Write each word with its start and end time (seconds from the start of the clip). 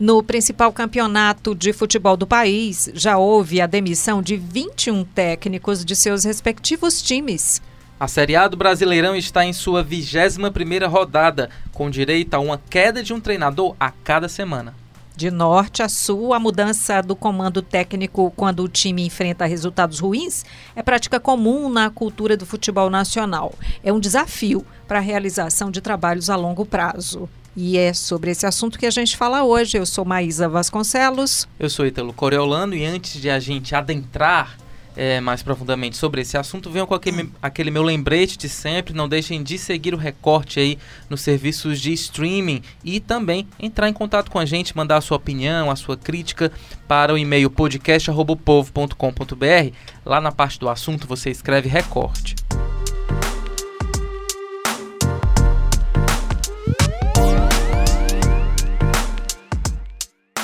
No 0.00 0.22
principal 0.22 0.72
campeonato 0.72 1.56
de 1.56 1.72
futebol 1.72 2.16
do 2.16 2.24
país, 2.24 2.88
já 2.94 3.18
houve 3.18 3.60
a 3.60 3.66
demissão 3.66 4.22
de 4.22 4.36
21 4.36 5.04
técnicos 5.04 5.84
de 5.84 5.96
seus 5.96 6.22
respectivos 6.22 7.02
times. 7.02 7.60
A 7.98 8.06
Série 8.06 8.36
A 8.36 8.46
do 8.46 8.56
Brasileirão 8.56 9.16
está 9.16 9.44
em 9.44 9.52
sua 9.52 9.84
21ª 9.84 10.88
rodada, 10.88 11.50
com 11.72 11.90
direito 11.90 12.34
a 12.34 12.38
uma 12.38 12.62
queda 12.70 13.02
de 13.02 13.12
um 13.12 13.18
treinador 13.18 13.74
a 13.80 13.90
cada 13.90 14.28
semana. 14.28 14.72
De 15.16 15.32
norte 15.32 15.82
a 15.82 15.88
sul, 15.88 16.32
a 16.32 16.38
mudança 16.38 17.02
do 17.02 17.16
comando 17.16 17.60
técnico 17.60 18.32
quando 18.36 18.62
o 18.62 18.68
time 18.68 19.04
enfrenta 19.04 19.46
resultados 19.46 19.98
ruins 19.98 20.44
é 20.76 20.82
prática 20.82 21.18
comum 21.18 21.68
na 21.68 21.90
cultura 21.90 22.36
do 22.36 22.46
futebol 22.46 22.88
nacional. 22.88 23.52
É 23.82 23.92
um 23.92 23.98
desafio 23.98 24.64
para 24.86 24.98
a 24.98 25.02
realização 25.02 25.72
de 25.72 25.80
trabalhos 25.80 26.30
a 26.30 26.36
longo 26.36 26.64
prazo. 26.64 27.28
E 27.56 27.76
é 27.76 27.92
sobre 27.92 28.30
esse 28.30 28.46
assunto 28.46 28.78
que 28.78 28.86
a 28.86 28.90
gente 28.90 29.16
fala 29.16 29.42
hoje. 29.42 29.76
Eu 29.76 29.86
sou 29.86 30.04
Maísa 30.04 30.48
Vasconcelos. 30.48 31.48
Eu 31.58 31.68
sou 31.68 31.86
Ítalo 31.86 32.12
Coriolano 32.12 32.74
e 32.74 32.84
antes 32.84 33.20
de 33.20 33.28
a 33.28 33.40
gente 33.40 33.74
adentrar 33.74 34.56
é, 34.98 35.20
mais 35.20 35.44
profundamente 35.44 35.96
sobre 35.96 36.22
esse 36.22 36.36
assunto, 36.36 36.68
venham 36.68 36.86
com 36.86 36.94
aquele, 36.94 37.30
aquele, 37.40 37.70
meu 37.70 37.84
lembrete 37.84 38.36
de 38.36 38.48
sempre. 38.48 38.92
Não 38.92 39.08
deixem 39.08 39.44
de 39.44 39.56
seguir 39.56 39.94
o 39.94 39.96
recorte 39.96 40.58
aí 40.58 40.76
nos 41.08 41.20
serviços 41.20 41.80
de 41.80 41.92
streaming 41.92 42.62
e 42.82 42.98
também 42.98 43.46
entrar 43.60 43.88
em 43.88 43.92
contato 43.92 44.28
com 44.28 44.40
a 44.40 44.44
gente, 44.44 44.76
mandar 44.76 44.96
a 44.96 45.00
sua 45.00 45.16
opinião, 45.16 45.70
a 45.70 45.76
sua 45.76 45.96
crítica 45.96 46.50
para 46.88 47.14
o 47.14 47.18
e-mail 47.18 47.48
podcast.povo.com.br. 47.48 49.72
Lá 50.04 50.20
na 50.20 50.32
parte 50.32 50.58
do 50.58 50.68
assunto 50.68 51.06
você 51.06 51.30
escreve 51.30 51.68
recorte. 51.68 52.34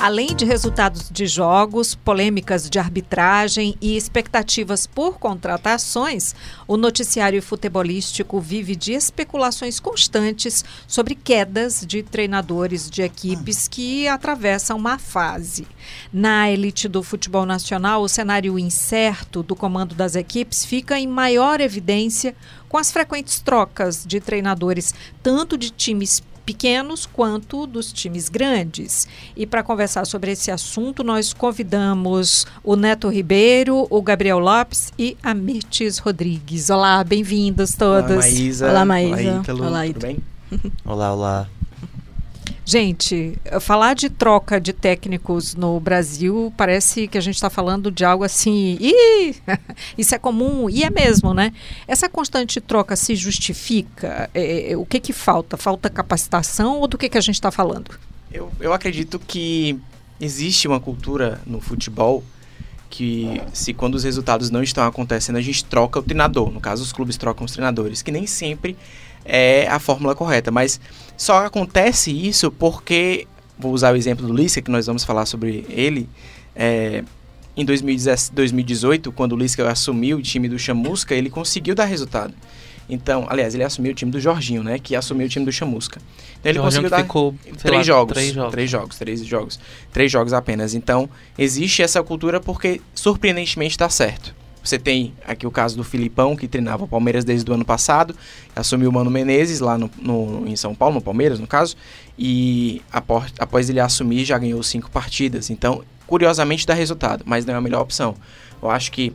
Além 0.04 0.36
de 0.36 0.44
resultados 0.44 1.08
de 1.10 1.26
jogos, 1.26 1.94
polêmicas 1.94 2.68
de 2.68 2.78
arbitragem 2.78 3.74
e 3.80 3.96
expectativas 3.96 4.86
por 4.86 5.18
contratações, 5.18 6.34
o 6.68 6.76
noticiário 6.76 7.40
futebolístico 7.40 8.38
vive 8.38 8.76
de 8.76 8.92
especulações 8.92 9.80
constantes 9.80 10.62
sobre 10.86 11.14
quedas 11.14 11.86
de 11.86 12.02
treinadores 12.02 12.90
de 12.90 13.00
equipes 13.00 13.66
que 13.66 14.06
atravessam 14.06 14.76
uma 14.76 14.98
fase. 14.98 15.66
Na 16.12 16.50
elite 16.50 16.86
do 16.86 17.02
futebol 17.02 17.46
nacional, 17.46 18.02
o 18.02 18.08
cenário 18.08 18.58
incerto 18.58 19.42
do 19.42 19.56
comando 19.56 19.94
das 19.94 20.16
equipes 20.16 20.66
fica 20.66 21.00
em 21.00 21.06
maior 21.06 21.62
evidência 21.62 22.36
com 22.68 22.76
as 22.76 22.92
frequentes 22.92 23.40
trocas 23.40 24.04
de 24.06 24.20
treinadores, 24.20 24.94
tanto 25.22 25.56
de 25.56 25.70
times 25.70 26.22
pequenos 26.44 27.06
quanto 27.06 27.66
dos 27.66 27.92
times 27.92 28.28
grandes. 28.28 29.06
E 29.36 29.46
para 29.46 29.62
conversar 29.62 30.04
sobre 30.06 30.32
esse 30.32 30.50
assunto, 30.50 31.02
nós 31.02 31.32
convidamos 31.32 32.46
o 32.62 32.76
Neto 32.76 33.08
Ribeiro, 33.08 33.86
o 33.90 34.02
Gabriel 34.02 34.38
Lopes 34.38 34.92
e 34.98 35.16
a 35.22 35.34
Mirtes 35.34 35.98
Rodrigues. 35.98 36.70
Olá, 36.70 37.02
bem-vindos 37.02 37.74
todos. 37.74 38.10
Olá, 38.10 38.16
Maísa. 38.16 38.70
Olá, 38.70 38.84
Maísa. 38.84 39.14
Olá, 39.14 39.40
Ítalo. 39.40 39.66
Olá, 39.66 39.86
Tudo 39.86 40.00
bem? 40.00 40.18
olá, 40.84 41.12
olá. 41.12 41.48
Gente, 42.66 43.38
falar 43.60 43.94
de 43.94 44.08
troca 44.08 44.58
de 44.58 44.72
técnicos 44.72 45.54
no 45.54 45.78
Brasil 45.78 46.52
parece 46.56 47.06
que 47.06 47.18
a 47.18 47.20
gente 47.20 47.34
está 47.34 47.50
falando 47.50 47.90
de 47.90 48.06
algo 48.06 48.24
assim. 48.24 48.78
Ih, 48.80 49.34
isso 49.98 50.14
é 50.14 50.18
comum 50.18 50.70
e 50.70 50.82
é 50.82 50.88
mesmo, 50.88 51.34
né? 51.34 51.52
Essa 51.86 52.08
constante 52.08 52.62
troca 52.62 52.96
se 52.96 53.14
justifica? 53.14 54.30
É, 54.32 54.72
é, 54.72 54.76
o 54.76 54.86
que 54.86 54.98
que 54.98 55.12
falta? 55.12 55.58
Falta 55.58 55.90
capacitação 55.90 56.80
ou 56.80 56.88
do 56.88 56.96
que 56.96 57.10
que 57.10 57.18
a 57.18 57.20
gente 57.20 57.34
está 57.34 57.50
falando? 57.50 57.90
Eu, 58.32 58.50
eu 58.58 58.72
acredito 58.72 59.18
que 59.18 59.78
existe 60.18 60.66
uma 60.66 60.80
cultura 60.80 61.40
no 61.46 61.60
futebol 61.60 62.24
que 62.88 63.42
se 63.52 63.74
quando 63.74 63.96
os 63.96 64.04
resultados 64.04 64.50
não 64.50 64.62
estão 64.62 64.86
acontecendo 64.86 65.36
a 65.36 65.40
gente 65.40 65.64
troca 65.64 65.98
o 65.98 66.02
treinador. 66.02 66.50
No 66.50 66.60
caso, 66.60 66.82
os 66.82 66.92
clubes 66.92 67.16
trocam 67.16 67.44
os 67.44 67.52
treinadores, 67.52 68.00
que 68.00 68.12
nem 68.12 68.26
sempre 68.26 68.76
é 69.24 69.66
a 69.68 69.78
fórmula 69.78 70.14
correta. 70.14 70.50
Mas 70.50 70.80
só 71.16 71.46
acontece 71.46 72.10
isso 72.10 72.50
porque, 72.50 73.26
vou 73.58 73.72
usar 73.72 73.92
o 73.92 73.96
exemplo 73.96 74.26
do 74.26 74.32
Lisca, 74.32 74.60
que 74.60 74.70
nós 74.70 74.86
vamos 74.86 75.04
falar 75.04 75.26
sobre 75.26 75.66
ele. 75.68 76.08
É, 76.54 77.02
em 77.56 77.64
2018, 77.64 79.12
quando 79.12 79.32
o 79.32 79.36
Lisca 79.36 79.70
assumiu 79.70 80.18
o 80.18 80.22
time 80.22 80.48
do 80.48 80.58
Chamusca, 80.58 81.14
ele 81.14 81.30
conseguiu 81.30 81.74
dar 81.74 81.84
resultado. 81.84 82.34
Então, 82.88 83.26
aliás, 83.28 83.54
ele 83.54 83.64
assumiu 83.64 83.92
o 83.92 83.94
time 83.94 84.10
do 84.10 84.20
Jorginho, 84.20 84.62
né? 84.62 84.78
Que 84.78 84.94
assumiu 84.94 85.26
o 85.26 85.28
time 85.28 85.44
do 85.44 85.52
Chamusca. 85.52 86.00
Então 86.40 86.50
ele 86.50 86.58
Jorginho 86.58 86.82
conseguiu 86.82 86.90
dar 86.90 87.02
ficou, 87.02 87.34
três, 87.58 87.76
lá, 87.76 87.82
jogos, 87.82 88.12
três 88.14 88.32
jogos. 88.32 88.52
Três 88.52 88.70
jogos, 88.70 88.98
três 88.98 89.24
jogos. 89.24 89.60
Três 89.92 90.12
jogos 90.12 90.32
apenas. 90.32 90.74
Então, 90.74 91.08
existe 91.38 91.82
essa 91.82 92.02
cultura 92.02 92.40
porque 92.40 92.80
surpreendentemente 92.94 93.78
dá 93.78 93.88
certo. 93.88 94.34
Você 94.64 94.78
tem 94.78 95.12
aqui 95.26 95.46
o 95.46 95.50
caso 95.50 95.76
do 95.76 95.84
Filipão, 95.84 96.34
que 96.34 96.48
treinava 96.48 96.84
o 96.84 96.88
Palmeiras 96.88 97.22
desde 97.22 97.48
o 97.50 97.54
ano 97.54 97.66
passado, 97.66 98.16
assumiu 98.56 98.88
o 98.88 98.92
Mano 98.92 99.10
Menezes 99.10 99.60
lá 99.60 99.76
no, 99.76 99.90
no, 100.00 100.48
em 100.48 100.56
São 100.56 100.74
Paulo, 100.74 100.94
no 100.94 101.02
Palmeiras, 101.02 101.38
no 101.38 101.46
caso, 101.46 101.76
e 102.18 102.80
após, 102.90 103.30
após 103.38 103.68
ele 103.68 103.78
assumir 103.78 104.24
já 104.24 104.38
ganhou 104.38 104.62
cinco 104.62 104.90
partidas. 104.90 105.50
Então, 105.50 105.84
curiosamente, 106.06 106.66
dá 106.66 106.72
resultado, 106.72 107.24
mas 107.26 107.44
não 107.44 107.52
é 107.52 107.56
a 107.58 107.60
melhor 107.60 107.82
opção. 107.82 108.14
Eu 108.62 108.70
acho 108.70 108.90
que 108.90 109.12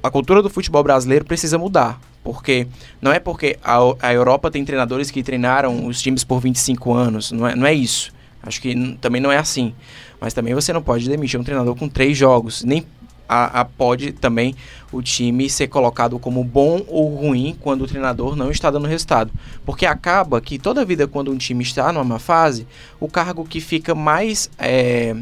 a 0.00 0.08
cultura 0.10 0.40
do 0.40 0.48
futebol 0.48 0.84
brasileiro 0.84 1.24
precisa 1.24 1.58
mudar, 1.58 2.00
porque 2.22 2.68
não 3.02 3.10
é 3.10 3.18
porque 3.18 3.58
a, 3.64 3.78
a 4.00 4.14
Europa 4.14 4.48
tem 4.48 4.64
treinadores 4.64 5.10
que 5.10 5.24
treinaram 5.24 5.86
os 5.86 6.00
times 6.00 6.22
por 6.22 6.38
25 6.38 6.94
anos, 6.94 7.32
não 7.32 7.48
é, 7.48 7.56
não 7.56 7.66
é 7.66 7.74
isso. 7.74 8.12
Acho 8.40 8.60
que 8.60 8.96
também 9.00 9.20
não 9.20 9.32
é 9.32 9.38
assim. 9.38 9.74
Mas 10.20 10.32
também 10.34 10.54
você 10.54 10.72
não 10.72 10.82
pode 10.82 11.08
demitir 11.08 11.40
um 11.40 11.42
treinador 11.42 11.74
com 11.74 11.88
três 11.88 12.16
jogos, 12.16 12.62
nem 12.62 12.86
a, 13.28 13.60
a, 13.60 13.64
pode 13.64 14.12
também 14.12 14.54
o 14.92 15.02
time 15.02 15.48
ser 15.48 15.68
colocado 15.68 16.18
como 16.18 16.44
bom 16.44 16.82
ou 16.88 17.14
ruim 17.14 17.56
quando 17.60 17.82
o 17.82 17.86
treinador 17.86 18.36
não 18.36 18.50
está 18.50 18.70
dando 18.70 18.86
resultado. 18.86 19.32
Porque 19.64 19.86
acaba 19.86 20.40
que 20.40 20.58
toda 20.58 20.84
vida 20.84 21.06
quando 21.06 21.30
um 21.30 21.36
time 21.36 21.62
está 21.62 21.92
numa 21.92 22.18
fase, 22.18 22.66
o 23.00 23.08
cargo 23.08 23.44
que 23.44 23.60
fica 23.60 23.94
mais 23.94 24.50
é, 24.58 25.16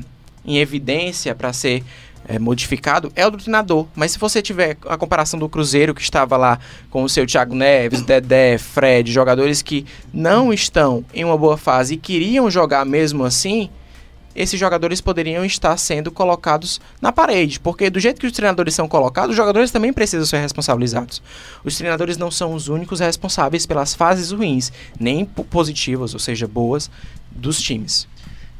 em 0.44 0.58
evidência 0.58 1.34
para 1.34 1.52
ser 1.52 1.82
é, 2.26 2.38
modificado 2.38 3.12
é 3.16 3.26
o 3.26 3.30
do 3.30 3.38
treinador. 3.38 3.86
Mas 3.94 4.12
se 4.12 4.19
você 4.19 4.40
tiver 4.40 4.76
a 4.86 4.96
comparação 4.96 5.38
do 5.38 5.48
Cruzeiro 5.48 5.94
que 5.94 6.02
estava 6.02 6.36
lá 6.36 6.58
com 6.90 7.02
o 7.02 7.08
seu 7.08 7.26
Thiago 7.26 7.54
Neves, 7.54 8.02
Dedé, 8.06 8.58
Fred, 8.58 9.10
jogadores 9.10 9.62
que 9.62 9.86
não 10.12 10.52
estão 10.52 11.04
em 11.12 11.24
uma 11.24 11.36
boa 11.36 11.56
fase 11.56 11.94
e 11.94 11.96
queriam 11.98 12.50
jogar 12.50 12.84
mesmo 12.84 13.24
assim, 13.24 13.70
esses 14.34 14.59
jogadores 14.59 15.00
poderiam 15.00 15.44
estar 15.44 15.76
sendo 15.76 16.10
colocados 16.10 16.81
na 17.00 17.12
parede, 17.12 17.60
porque 17.60 17.91
do 17.91 18.00
jeito 18.00 18.20
que 18.20 18.26
os 18.26 18.32
treinadores 18.32 18.75
são 18.75 18.88
colocados, 18.88 19.31
os 19.31 19.37
jogadores 19.37 19.70
também 19.70 19.93
precisam 19.93 20.26
ser 20.26 20.38
responsabilizados. 20.38 21.22
Os 21.65 21.76
treinadores 21.76 22.16
não 22.16 22.31
são 22.31 22.54
os 22.54 22.69
únicos 22.69 23.00
responsáveis 23.00 23.66
pelas 23.66 23.94
fases 23.94 24.31
ruins, 24.31 24.72
nem 24.98 25.25
positivas, 25.25 26.15
ou 26.15 26.20
seja, 26.20 26.47
boas, 26.47 26.91
dos 27.31 27.60
times. 27.60 28.09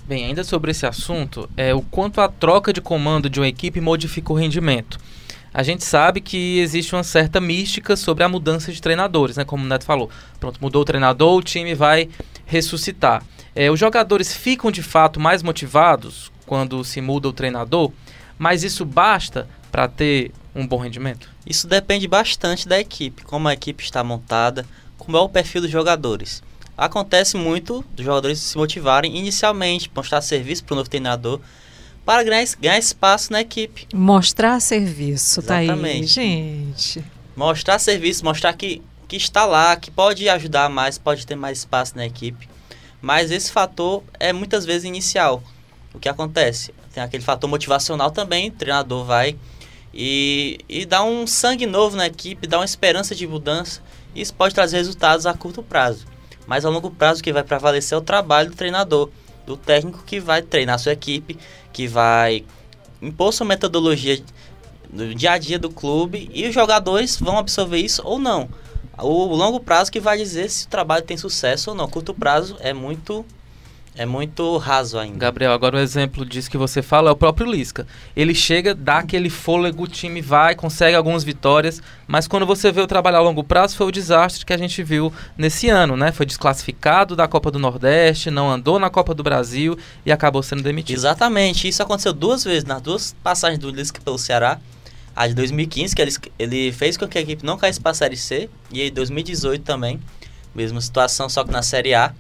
Bem, 0.07 0.27
ainda 0.27 0.43
sobre 0.43 0.73
esse 0.73 0.85
assunto, 0.85 1.49
é 1.57 1.73
o 1.73 1.81
quanto 1.81 2.21
a 2.21 2.29
troca 2.29 2.73
de 2.73 2.81
comando 2.81 3.31
de 3.31 3.41
uma 3.41 3.49
equipe 3.49 3.81
modifica 3.81 4.33
o 4.33 4.37
rendimento. 4.37 4.99
A 5.55 5.63
gente 5.63 5.85
sabe 5.85 6.21
que 6.21 6.59
existe 6.61 6.95
uma 6.95 7.05
certa 7.05 7.41
mística 7.41 7.95
sobre 7.95 8.25
a 8.25 8.29
mudança 8.29 8.73
de 8.73 8.81
treinadores, 8.81 9.37
né? 9.37 9.45
Como 9.45 9.65
o 9.65 9.69
Neto 9.69 9.85
falou. 9.85 10.09
Pronto, 10.41 10.59
mudou 10.61 10.81
o 10.81 10.85
treinador, 10.85 11.37
o 11.37 11.43
time 11.43 11.75
vai 11.75 12.09
ressuscitar. 12.47 13.23
É, 13.55 13.71
os 13.71 13.79
jogadores 13.79 14.35
ficam 14.35 14.71
de 14.71 14.83
fato 14.83 15.21
mais 15.21 15.43
motivados 15.43 16.33
quando 16.47 16.85
se 16.85 17.01
muda 17.01 17.29
o 17.29 17.33
treinador, 17.33 17.93
mas 18.39 18.63
isso 18.63 18.85
basta 18.85 19.49
para 19.71 19.89
ter 19.89 20.33
um 20.55 20.67
bom 20.67 20.79
rendimento? 20.79 21.29
Isso 21.47 21.67
depende 21.67 22.07
bastante 22.07 22.69
da 22.69 22.79
equipe, 22.79 23.23
como 23.25 23.49
a 23.49 23.55
equipe 23.55 23.83
está 23.83 24.03
montada, 24.05 24.67
como 24.99 25.17
é 25.17 25.21
o 25.21 25.29
perfil 25.29 25.63
dos 25.63 25.71
jogadores. 25.71 26.43
Acontece 26.77 27.37
muito 27.37 27.85
dos 27.95 28.05
jogadores 28.05 28.39
se 28.39 28.57
motivarem 28.57 29.17
inicialmente, 29.17 29.91
mostrar 29.95 30.21
serviço 30.23 30.65
para 30.65 30.75
o 30.75 30.77
novo 30.77 30.89
treinador, 30.89 31.41
para 32.05 32.23
ganhar, 32.23 32.45
ganhar 32.61 32.79
espaço 32.79 33.33
na 33.33 33.41
equipe. 33.41 33.87
Mostrar 33.95 34.61
serviço, 34.61 35.41
Exatamente. 35.41 36.15
tá 36.15 36.21
aí, 36.21 36.35
gente. 36.77 37.05
Mostrar 37.37 37.79
serviço, 37.79 38.25
mostrar 38.25 38.53
que, 38.55 38.83
que 39.07 39.17
está 39.17 39.45
lá, 39.45 39.77
que 39.77 39.91
pode 39.91 40.29
ajudar 40.29 40.69
mais, 40.69 40.99
pode 40.99 41.27
ter 41.27 41.37
mais 41.37 41.59
espaço 41.59 41.97
na 41.97 42.07
equipe. 42.07 42.49
Mas 43.03 43.33
esse 43.33 43.51
fator 43.51 44.05
é 44.21 44.33
muitas 44.33 44.65
vezes 44.65 44.85
inicial. 44.85 45.43
O 45.93 45.99
que 45.99 46.09
acontece? 46.09 46.73
Tem 46.95 47.03
aquele 47.03 47.25
fator 47.25 47.51
motivacional 47.51 48.13
também, 48.13 48.49
o 48.49 48.53
treinador 48.53 49.05
vai 49.05 49.37
e, 49.93 50.59
e 50.69 50.87
dá 50.87 51.03
um 51.03 51.27
sangue 51.27 51.67
novo 51.67 51.97
na 51.97 52.07
equipe, 52.07 52.47
dá 52.47 52.59
uma 52.59 52.65
esperança 52.65 53.15
de 53.15 53.27
mudança. 53.27 53.83
Isso 54.15 54.33
pode 54.33 54.55
trazer 54.55 54.77
resultados 54.77 55.27
a 55.27 55.35
curto 55.35 55.63
prazo. 55.63 56.07
Mas 56.47 56.65
a 56.65 56.71
longo 56.71 56.91
prazo 56.91 57.21
o 57.21 57.25
que 57.25 57.33
vai 57.33 57.43
prevalecer 57.43 57.97
é 57.97 57.99
o 57.99 58.05
trabalho 58.05 58.51
do 58.51 58.57
treinador, 58.57 59.11
do 59.45 59.57
técnico 59.57 60.05
que 60.05 60.21
vai 60.21 60.41
treinar 60.41 60.79
sua 60.79 60.93
equipe, 60.93 61.37
que 61.73 61.89
vai 61.89 62.45
impor 63.01 63.33
sua 63.33 63.47
metodologia 63.47 64.23
do 64.89 65.13
dia 65.15 65.33
a 65.33 65.39
dia 65.39 65.59
do 65.59 65.71
clube 65.71 66.31
e 66.33 66.47
os 66.47 66.55
jogadores 66.55 67.19
vão 67.19 67.37
absorver 67.39 67.79
isso 67.79 68.03
ou 68.05 68.19
não 68.19 68.49
o 69.03 69.35
longo 69.35 69.61
prazo 69.61 69.91
que 69.91 70.01
vai 70.01 70.17
dizer 70.17 70.49
se 70.51 70.67
o 70.67 70.69
trabalho 70.69 71.05
tem 71.05 71.17
sucesso 71.17 71.71
ou 71.71 71.77
não. 71.77 71.89
Curto 71.89 72.15
prazo 72.15 72.57
é 72.61 72.73
muito 72.73 73.25
É 73.95 74.07
muito 74.07 74.57
raso 74.57 74.99
ainda. 74.99 75.19
Gabriel, 75.19 75.53
agora 75.53 75.77
um 75.77 75.81
exemplo 75.81 76.25
disso 76.25 76.51
que 76.51 76.57
você 76.57 76.81
fala 76.81 77.11
é 77.11 77.13
o 77.13 77.17
próprio 77.17 77.51
Lisca. 77.51 77.87
Ele 78.17 78.35
chega, 78.35 78.75
dá 78.75 79.01
aquele 79.01 79.29
fôlego, 79.29 79.83
o 79.83 79.87
time 79.87 80.23
vai, 80.23 80.55
consegue 80.55 80.97
algumas 80.97 81.23
vitórias, 81.23 81.83
mas 82.07 82.27
quando 82.27 82.47
você 82.47 82.73
vê 82.73 82.81
o 82.81 82.87
trabalho 82.87 83.19
a 83.19 83.21
longo 83.21 83.45
prazo, 83.45 83.77
foi 83.77 83.87
o 83.87 83.93
desastre 83.93 84.47
que 84.47 84.53
a 84.55 84.57
gente 84.57 84.83
viu 84.83 85.13
nesse 85.37 85.69
ano, 85.69 85.95
né? 85.95 86.11
Foi 86.11 86.25
desclassificado 86.25 87.15
da 87.15 87.29
Copa 87.29 87.51
do 87.51 87.59
Nordeste, 87.59 88.31
não 88.31 88.51
andou 88.51 88.79
na 88.79 88.89
Copa 88.89 89.13
do 89.15 89.23
Brasil 89.23 89.77
e 90.07 90.11
acabou 90.11 90.43
sendo 90.43 90.63
demitido. 90.63 90.97
Exatamente, 90.97 91.69
isso 91.69 91.83
aconteceu 91.83 92.15
duas 92.15 92.45
vezes, 92.45 92.65
nas 92.65 92.81
duas 92.81 93.15
passagens 93.23 93.61
do 93.61 93.71
Lisca 93.71 94.01
pelo 94.03 94.17
Ceará. 94.17 94.59
A 95.15 95.27
de 95.27 95.35
2015, 95.35 95.95
que 95.95 96.03
ele, 96.03 96.13
ele 96.39 96.73
fez 96.73 96.97
com 96.97 97.07
que 97.07 97.19
a 97.19 97.21
equipe 97.21 97.45
não 97.45 97.57
caísse 97.57 97.81
para 97.81 97.93
a 97.93 97.95
Série 97.95 98.17
C, 98.17 98.49
e 98.71 98.83
em 98.83 98.93
2018 98.93 99.63
também, 99.63 100.01
mesma 100.55 100.81
situação, 100.81 101.29
só 101.29 101.45
que 101.45 101.51
na 101.51 101.63
Série 101.63 101.95
A 101.95 102.15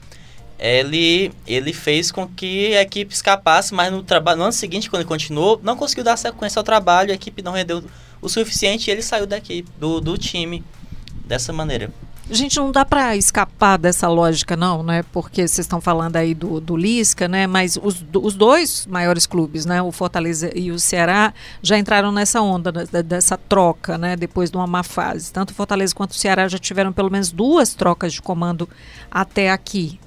ele, 0.58 1.32
ele 1.44 1.72
fez 1.72 2.12
com 2.12 2.28
que 2.28 2.76
a 2.76 2.82
equipe 2.82 3.12
escapasse, 3.12 3.74
mas 3.74 3.90
no, 3.90 4.02
no 4.02 4.42
ano 4.42 4.52
seguinte, 4.52 4.88
quando 4.88 5.00
ele 5.00 5.08
continuou, 5.08 5.60
não 5.60 5.76
conseguiu 5.76 6.04
dar 6.04 6.16
sequência 6.16 6.60
ao 6.60 6.62
trabalho, 6.62 7.10
a 7.10 7.14
equipe 7.14 7.42
não 7.42 7.50
rendeu 7.50 7.82
o 8.20 8.28
suficiente 8.28 8.88
e 8.88 8.92
ele 8.92 9.02
saiu 9.02 9.26
da 9.26 9.38
equipe, 9.38 9.68
do, 9.76 10.00
do 10.00 10.16
time 10.16 10.62
dessa 11.26 11.52
maneira. 11.52 11.90
Gente, 12.34 12.56
não 12.56 12.72
dá 12.72 12.82
para 12.82 13.14
escapar 13.14 13.76
dessa 13.76 14.08
lógica, 14.08 14.56
não, 14.56 14.82
né? 14.82 15.04
Porque 15.12 15.46
vocês 15.46 15.58
estão 15.58 15.82
falando 15.82 16.16
aí 16.16 16.32
do, 16.32 16.62
do 16.62 16.74
Lisca, 16.74 17.28
né? 17.28 17.46
Mas 17.46 17.76
os, 17.76 18.02
os 18.14 18.34
dois 18.34 18.86
maiores 18.86 19.26
clubes, 19.26 19.66
né? 19.66 19.82
O 19.82 19.92
Fortaleza 19.92 20.50
e 20.54 20.72
o 20.72 20.78
Ceará, 20.78 21.34
já 21.60 21.76
entraram 21.76 22.10
nessa 22.10 22.40
onda 22.40 22.72
dessa 22.72 23.36
troca, 23.36 23.98
né? 23.98 24.16
Depois 24.16 24.50
de 24.50 24.56
uma 24.56 24.66
má 24.66 24.82
fase. 24.82 25.30
Tanto 25.30 25.50
o 25.50 25.54
Fortaleza 25.54 25.94
quanto 25.94 26.12
o 26.12 26.14
Ceará 26.14 26.48
já 26.48 26.56
tiveram 26.56 26.90
pelo 26.90 27.10
menos 27.10 27.30
duas 27.30 27.74
trocas 27.74 28.14
de 28.14 28.22
comando 28.22 28.66
até 29.10 29.50
aqui. 29.50 30.00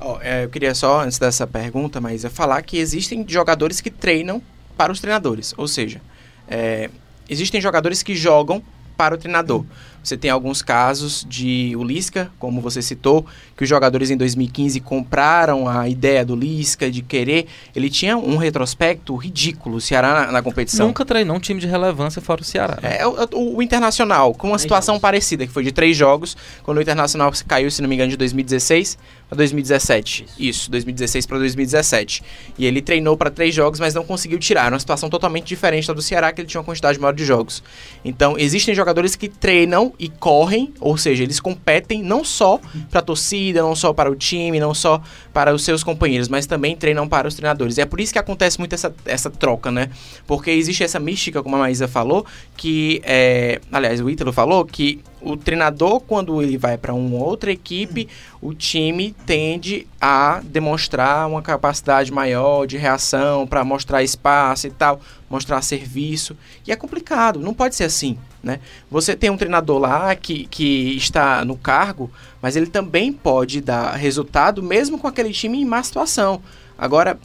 Oh, 0.00 0.16
é, 0.22 0.44
eu 0.44 0.48
queria 0.48 0.74
só, 0.74 1.02
antes 1.02 1.18
dessa 1.18 1.46
pergunta, 1.46 2.00
mas 2.00 2.24
é 2.24 2.30
falar 2.30 2.62
que 2.62 2.78
existem 2.78 3.22
jogadores 3.28 3.82
que 3.82 3.90
treinam 3.90 4.40
para 4.78 4.90
os 4.90 4.98
treinadores. 4.98 5.52
Ou 5.58 5.68
seja, 5.68 6.00
é, 6.48 6.88
existem 7.28 7.60
jogadores 7.60 8.02
que 8.02 8.16
jogam 8.16 8.62
para 8.96 9.14
o 9.14 9.18
treinador. 9.18 9.64
Você 10.08 10.16
tem 10.16 10.30
alguns 10.30 10.62
casos 10.62 11.26
de 11.28 11.74
o 11.76 11.84
Lisca, 11.84 12.30
como 12.38 12.60
você 12.60 12.80
citou, 12.80 13.26
que 13.56 13.62
os 13.62 13.68
jogadores 13.68 14.10
em 14.10 14.16
2015 14.16 14.80
compraram 14.80 15.68
a 15.68 15.88
ideia 15.88 16.24
do 16.24 16.34
Lisca 16.34 16.90
de 16.90 17.02
querer. 17.02 17.46
Ele 17.76 17.90
tinha 17.90 18.16
um 18.16 18.36
retrospecto 18.36 19.14
ridículo, 19.16 19.76
o 19.76 19.80
Ceará 19.80 20.26
na, 20.26 20.32
na 20.32 20.42
competição. 20.42 20.86
Nunca 20.86 21.04
treinou 21.04 21.36
um 21.36 21.40
time 21.40 21.60
de 21.60 21.66
relevância 21.66 22.22
fora 22.22 22.40
o 22.40 22.44
Ceará. 22.44 22.78
Né? 22.82 22.98
É, 23.00 23.06
o, 23.06 23.28
o, 23.34 23.56
o, 23.56 23.62
Internacional, 23.62 24.32
com 24.32 24.48
uma 24.48 24.58
situação 24.58 24.94
jogos. 24.94 25.02
parecida, 25.02 25.46
que 25.46 25.52
foi 25.52 25.62
de 25.62 25.72
três 25.72 25.96
jogos, 25.96 26.36
quando 26.62 26.78
o 26.78 26.80
Internacional 26.80 27.30
caiu, 27.46 27.70
se 27.70 27.82
não 27.82 27.88
me 27.88 27.94
engano, 27.94 28.10
de 28.10 28.16
2016 28.16 28.96
para 29.28 29.36
2017. 29.36 30.24
Isso, 30.24 30.42
Isso 30.42 30.70
2016 30.70 31.26
para 31.26 31.38
2017. 31.38 32.22
E 32.56 32.64
ele 32.64 32.80
treinou 32.80 33.16
para 33.16 33.30
três 33.30 33.54
jogos, 33.54 33.78
mas 33.78 33.92
não 33.92 34.04
conseguiu 34.04 34.38
tirar. 34.38 34.66
Era 34.66 34.74
uma 34.74 34.80
situação 34.80 35.10
totalmente 35.10 35.46
diferente 35.46 35.86
da 35.86 35.92
do 35.92 36.00
Ceará, 36.00 36.32
que 36.32 36.40
ele 36.40 36.48
tinha 36.48 36.60
uma 36.60 36.64
quantidade 36.64 36.98
maior 36.98 37.12
de 37.12 37.24
jogos. 37.24 37.62
Então, 38.04 38.38
existem 38.38 38.74
jogadores 38.74 39.14
que 39.14 39.28
treinam 39.28 39.92
e 39.98 40.08
correm, 40.08 40.72
ou 40.80 40.96
seja, 40.96 41.22
eles 41.22 41.40
competem 41.40 42.02
não 42.02 42.22
só 42.22 42.60
para 42.90 43.00
a 43.00 43.02
torcida, 43.02 43.62
não 43.62 43.74
só 43.74 43.92
para 43.92 44.10
o 44.10 44.14
time, 44.14 44.60
não 44.60 44.72
só 44.72 45.02
para 45.32 45.52
os 45.54 45.64
seus 45.64 45.82
companheiros, 45.82 46.28
mas 46.28 46.46
também 46.46 46.76
treinam 46.76 47.08
para 47.08 47.26
os 47.26 47.34
treinadores. 47.34 47.78
E 47.78 47.80
é 47.80 47.86
por 47.86 48.00
isso 48.00 48.12
que 48.12 48.18
acontece 48.18 48.58
muito 48.58 48.74
essa, 48.74 48.94
essa 49.04 49.30
troca, 49.30 49.70
né? 49.70 49.90
Porque 50.26 50.50
existe 50.50 50.84
essa 50.84 51.00
mística, 51.00 51.42
como 51.42 51.56
a 51.56 51.60
Maísa 51.60 51.88
falou, 51.88 52.24
que, 52.56 53.00
é, 53.04 53.60
aliás, 53.72 54.00
o 54.00 54.08
Ítalo 54.08 54.32
falou, 54.32 54.64
que 54.64 55.00
o 55.20 55.36
treinador, 55.36 56.00
quando 56.00 56.40
ele 56.42 56.56
vai 56.56 56.78
para 56.78 56.94
uma 56.94 57.18
outra 57.18 57.50
equipe, 57.50 58.08
o 58.40 58.54
time 58.54 59.14
tende 59.26 59.86
a 60.00 60.40
demonstrar 60.44 61.28
uma 61.28 61.42
capacidade 61.42 62.12
maior 62.12 62.66
de 62.66 62.76
reação 62.76 63.46
para 63.46 63.64
mostrar 63.64 64.02
espaço 64.02 64.68
e 64.68 64.70
tal, 64.70 65.00
mostrar 65.28 65.60
serviço. 65.62 66.36
E 66.66 66.72
é 66.72 66.76
complicado, 66.76 67.40
não 67.40 67.54
pode 67.54 67.74
ser 67.74 67.84
assim. 67.84 68.18
Né? 68.42 68.60
Você 68.90 69.14
tem 69.14 69.30
um 69.30 69.36
treinador 69.36 69.78
lá 69.78 70.14
que, 70.14 70.46
que 70.46 70.96
está 70.96 71.44
no 71.44 71.56
cargo, 71.56 72.10
mas 72.40 72.56
ele 72.56 72.66
também 72.66 73.12
pode 73.12 73.60
dar 73.60 73.94
resultado 73.94 74.62
mesmo 74.62 74.98
com 74.98 75.06
aquele 75.06 75.32
time 75.32 75.60
em 75.60 75.64
má 75.64 75.82
situação. 75.82 76.40
Agora, 76.76 77.18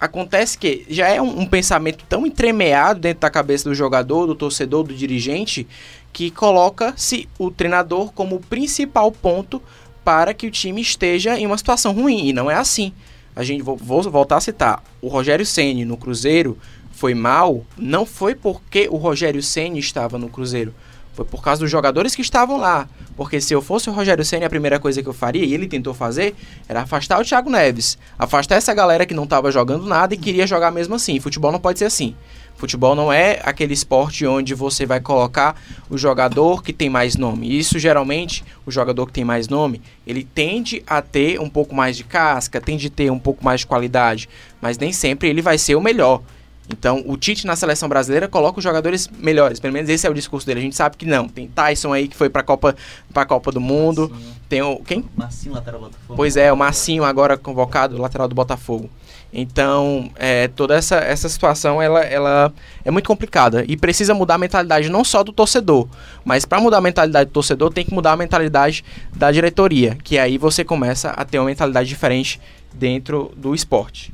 acontece 0.00 0.58
que 0.58 0.84
já 0.88 1.08
é 1.08 1.20
um, 1.20 1.40
um 1.40 1.46
pensamento 1.46 2.04
tão 2.08 2.26
entremeado 2.26 3.00
dentro 3.00 3.20
da 3.20 3.30
cabeça 3.30 3.68
do 3.68 3.74
jogador, 3.74 4.26
do 4.26 4.34
torcedor, 4.34 4.84
do 4.84 4.94
dirigente, 4.94 5.66
que 6.12 6.30
coloca-se 6.30 7.28
o 7.38 7.50
treinador 7.50 8.12
como 8.12 8.36
o 8.36 8.40
principal 8.40 9.10
ponto 9.10 9.62
para 10.04 10.34
que 10.34 10.46
o 10.46 10.50
time 10.50 10.80
esteja 10.80 11.38
em 11.38 11.46
uma 11.46 11.58
situação 11.58 11.92
ruim. 11.92 12.28
E 12.28 12.32
não 12.32 12.50
é 12.50 12.54
assim. 12.54 12.92
A 13.34 13.42
gente 13.42 13.62
vou, 13.62 13.76
vou 13.76 14.02
voltar 14.02 14.36
a 14.36 14.40
citar. 14.40 14.82
O 15.00 15.08
Rogério 15.08 15.44
Ceni 15.44 15.84
no 15.84 15.96
Cruzeiro 15.96 16.56
foi 17.04 17.12
mal, 17.12 17.66
não 17.76 18.06
foi 18.06 18.34
porque 18.34 18.88
o 18.90 18.96
Rogério 18.96 19.42
Ceni 19.42 19.78
estava 19.78 20.16
no 20.16 20.30
Cruzeiro. 20.30 20.72
Foi 21.12 21.22
por 21.22 21.42
causa 21.42 21.60
dos 21.60 21.70
jogadores 21.70 22.14
que 22.14 22.22
estavam 22.22 22.56
lá. 22.56 22.88
Porque 23.14 23.42
se 23.42 23.52
eu 23.52 23.60
fosse 23.60 23.90
o 23.90 23.92
Rogério 23.92 24.24
Senna, 24.24 24.46
a 24.46 24.48
primeira 24.48 24.80
coisa 24.80 25.02
que 25.02 25.08
eu 25.08 25.12
faria, 25.12 25.44
e 25.44 25.52
ele 25.52 25.68
tentou 25.68 25.92
fazer, 25.92 26.34
era 26.66 26.80
afastar 26.80 27.20
o 27.20 27.22
Thiago 27.22 27.50
Neves. 27.50 27.98
Afastar 28.18 28.56
essa 28.56 28.72
galera 28.72 29.04
que 29.04 29.12
não 29.12 29.24
estava 29.24 29.52
jogando 29.52 29.84
nada 29.84 30.14
e 30.14 30.16
queria 30.16 30.46
jogar 30.46 30.70
mesmo 30.70 30.94
assim. 30.94 31.20
Futebol 31.20 31.52
não 31.52 31.60
pode 31.60 31.78
ser 31.78 31.84
assim. 31.84 32.16
Futebol 32.56 32.94
não 32.94 33.12
é 33.12 33.38
aquele 33.44 33.74
esporte 33.74 34.24
onde 34.24 34.54
você 34.54 34.86
vai 34.86 34.98
colocar 34.98 35.60
o 35.90 35.98
jogador 35.98 36.62
que 36.62 36.72
tem 36.72 36.88
mais 36.88 37.16
nome. 37.16 37.54
Isso 37.54 37.78
geralmente, 37.78 38.42
o 38.64 38.70
jogador 38.70 39.04
que 39.04 39.12
tem 39.12 39.26
mais 39.26 39.46
nome, 39.46 39.82
ele 40.06 40.24
tende 40.24 40.82
a 40.86 41.02
ter 41.02 41.38
um 41.38 41.50
pouco 41.50 41.74
mais 41.74 41.98
de 41.98 42.04
casca, 42.04 42.62
tende 42.62 42.86
a 42.86 42.90
ter 42.90 43.10
um 43.10 43.18
pouco 43.18 43.44
mais 43.44 43.60
de 43.60 43.66
qualidade, 43.66 44.26
mas 44.58 44.78
nem 44.78 44.90
sempre 44.90 45.28
ele 45.28 45.42
vai 45.42 45.58
ser 45.58 45.74
o 45.74 45.82
melhor. 45.82 46.22
Então, 46.68 47.02
o 47.06 47.16
Tite 47.16 47.46
na 47.46 47.56
seleção 47.56 47.88
brasileira 47.88 48.26
coloca 48.26 48.58
os 48.58 48.64
jogadores 48.64 49.08
melhores. 49.18 49.60
Pelo 49.60 49.72
menos 49.72 49.90
esse 49.90 50.06
é 50.06 50.10
o 50.10 50.14
discurso 50.14 50.46
dele. 50.46 50.60
A 50.60 50.62
gente 50.62 50.76
sabe 50.76 50.96
que 50.96 51.04
não. 51.04 51.28
Tem 51.28 51.46
Tyson 51.46 51.92
aí 51.92 52.08
que 52.08 52.16
foi 52.16 52.30
para 52.30 52.40
a 52.40 52.44
Copa, 52.44 52.74
pra 53.12 53.26
Copa 53.26 53.52
do 53.52 53.60
Mundo. 53.60 54.08
Marcinho. 54.08 54.34
Tem 54.48 54.62
o 54.62 54.76
quem? 54.78 55.04
Marcinho, 55.16 55.54
lateral 55.54 55.80
do 55.80 55.86
Botafogo. 55.86 56.14
Pois 56.16 56.36
é, 56.36 56.52
o 56.52 56.56
Marcinho 56.56 57.04
agora 57.04 57.36
convocado, 57.36 58.00
lateral 58.00 58.28
do 58.28 58.34
Botafogo. 58.34 58.88
Então, 59.36 60.10
é, 60.14 60.46
toda 60.46 60.76
essa, 60.76 60.96
essa 60.96 61.28
situação 61.28 61.82
ela, 61.82 62.00
ela 62.00 62.52
é 62.84 62.90
muito 62.90 63.08
complicada 63.08 63.64
e 63.66 63.76
precisa 63.76 64.14
mudar 64.14 64.36
a 64.36 64.38
mentalidade 64.38 64.88
não 64.88 65.02
só 65.02 65.24
do 65.24 65.32
torcedor, 65.32 65.88
mas 66.24 66.44
para 66.44 66.60
mudar 66.60 66.78
a 66.78 66.80
mentalidade 66.80 67.30
do 67.30 67.32
torcedor 67.32 67.72
tem 67.72 67.84
que 67.84 67.92
mudar 67.92 68.12
a 68.12 68.16
mentalidade 68.16 68.84
da 69.12 69.32
diretoria, 69.32 69.98
que 70.04 70.18
aí 70.18 70.38
você 70.38 70.62
começa 70.62 71.10
a 71.10 71.24
ter 71.24 71.40
uma 71.40 71.46
mentalidade 71.46 71.88
diferente 71.88 72.40
dentro 72.72 73.32
do 73.36 73.56
esporte. 73.56 74.12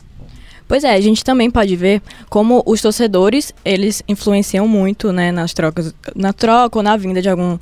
Pois 0.70 0.84
é, 0.84 0.94
a 0.94 1.00
gente 1.00 1.24
também 1.24 1.50
pode 1.50 1.74
ver 1.74 2.00
como 2.28 2.62
os 2.64 2.80
torcedores, 2.80 3.52
eles 3.64 4.04
influenciam 4.06 4.68
muito, 4.68 5.12
né, 5.12 5.32
nas 5.32 5.52
trocas, 5.52 5.92
na 6.14 6.32
troca 6.32 6.78
ou 6.78 6.82
na 6.84 6.96
vinda 6.96 7.20
de 7.20 7.28
algum 7.28 7.58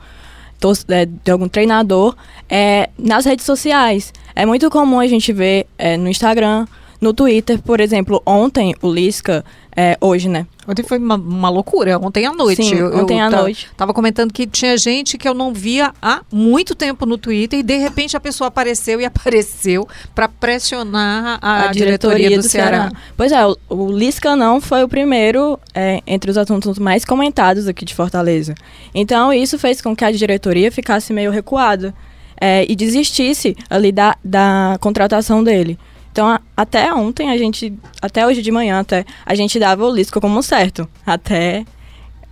é, 0.88 1.06
de 1.06 1.30
algum 1.30 1.48
treinador 1.48 2.14
é, 2.50 2.90
nas 2.98 3.24
redes 3.24 3.46
sociais. 3.46 4.12
É 4.36 4.44
muito 4.44 4.68
comum 4.68 5.00
a 5.00 5.06
gente 5.06 5.32
ver 5.32 5.66
é, 5.78 5.96
no 5.96 6.06
Instagram, 6.06 6.66
no 7.00 7.12
Twitter, 7.12 7.60
por 7.62 7.80
exemplo, 7.80 8.22
ontem 8.26 8.74
o 8.82 8.90
Lisca, 8.90 9.44
é, 9.80 9.96
hoje, 10.00 10.28
né? 10.28 10.44
Ontem 10.66 10.82
foi 10.82 10.98
uma, 10.98 11.14
uma, 11.14 11.48
loucura, 11.48 11.96
ontem 11.98 12.26
à 12.26 12.32
noite. 12.32 12.64
Sim, 12.64 12.74
eu, 12.74 12.96
ontem 12.98 13.20
eu 13.20 13.26
à 13.26 13.30
noite. 13.30 13.70
Tava 13.76 13.94
comentando 13.94 14.32
que 14.32 14.44
tinha 14.44 14.76
gente 14.76 15.16
que 15.16 15.28
eu 15.28 15.32
não 15.32 15.54
via 15.54 15.94
há 16.02 16.22
muito 16.32 16.74
tempo 16.74 17.06
no 17.06 17.16
Twitter 17.16 17.60
e 17.60 17.62
de 17.62 17.76
repente 17.76 18.16
a 18.16 18.20
pessoa 18.20 18.48
apareceu 18.48 19.00
e 19.00 19.04
apareceu 19.04 19.86
para 20.16 20.28
pressionar 20.28 21.38
a, 21.40 21.68
a 21.68 21.72
diretoria, 21.72 22.18
diretoria, 22.18 22.30
do, 22.38 22.42
do 22.42 22.48
Ceará. 22.48 22.76
Ceará. 22.76 22.92
Pois 23.16 23.30
é, 23.30 23.46
o, 23.46 23.56
o 23.68 23.92
Lisca 23.92 24.34
não 24.34 24.60
foi 24.60 24.82
o 24.82 24.88
primeiro 24.88 25.60
é, 25.72 26.02
entre 26.04 26.28
os 26.28 26.36
assuntos 26.36 26.76
mais 26.80 27.04
comentados 27.04 27.68
aqui 27.68 27.84
de 27.84 27.94
Fortaleza. 27.94 28.56
Então 28.92 29.32
isso 29.32 29.56
fez 29.60 29.80
com 29.80 29.94
que 29.94 30.04
a 30.04 30.10
diretoria 30.10 30.72
ficasse 30.72 31.12
meio 31.12 31.30
recuada 31.30 31.94
é, 32.40 32.64
e 32.68 32.74
desistisse 32.74 33.56
ali 33.70 33.92
da, 33.92 34.16
da 34.24 34.76
contratação 34.80 35.44
dele. 35.44 35.78
Então, 36.18 36.26
a, 36.26 36.40
até 36.56 36.92
ontem, 36.92 37.30
a 37.30 37.38
gente, 37.38 37.72
até 38.02 38.26
hoje 38.26 38.42
de 38.42 38.50
manhã, 38.50 38.80
até, 38.80 39.04
a 39.25 39.37
gente 39.37 39.56
dava 39.56 39.87
o 39.87 39.94
Lisco 39.94 40.20
como 40.20 40.42
certo. 40.42 40.88
Até 41.06 41.64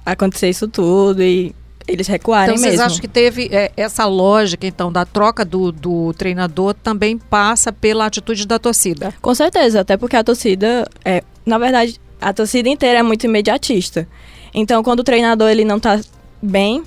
acontecer 0.05 0.49
isso 0.49 0.66
tudo 0.66 1.23
e 1.23 1.55
eles 1.87 2.09
recuarem 2.09 2.57
então, 2.57 2.62
mesmo. 2.62 2.75
Então, 2.75 2.85
vocês 2.85 2.93
acham 2.93 3.00
que 3.00 3.07
teve 3.07 3.49
é, 3.52 3.71
essa 3.76 4.05
lógica, 4.05 4.66
então, 4.66 4.90
da 4.90 5.05
troca 5.05 5.45
do, 5.45 5.71
do 5.71 6.12
treinador 6.14 6.75
também 6.75 7.16
passa 7.16 7.73
pela 7.73 8.07
atitude 8.07 8.45
da 8.45 8.59
torcida? 8.59 9.14
Com 9.23 9.33
certeza, 9.37 9.83
até 9.83 9.97
porque 9.97 10.16
a 10.16 10.25
torcida, 10.25 10.85
é, 11.05 11.23
na 11.47 11.57
verdade, 11.57 12.00
a 12.21 12.33
torcida 12.33 12.69
inteira 12.69 12.99
é 12.99 13.02
muito 13.05 13.23
imediatista. 13.23 14.09
Então, 14.52 14.83
quando 14.83 14.99
o 14.99 15.05
treinador 15.05 15.49
ele 15.49 15.64
não 15.64 15.76
está 15.76 16.00
bem, 16.43 16.83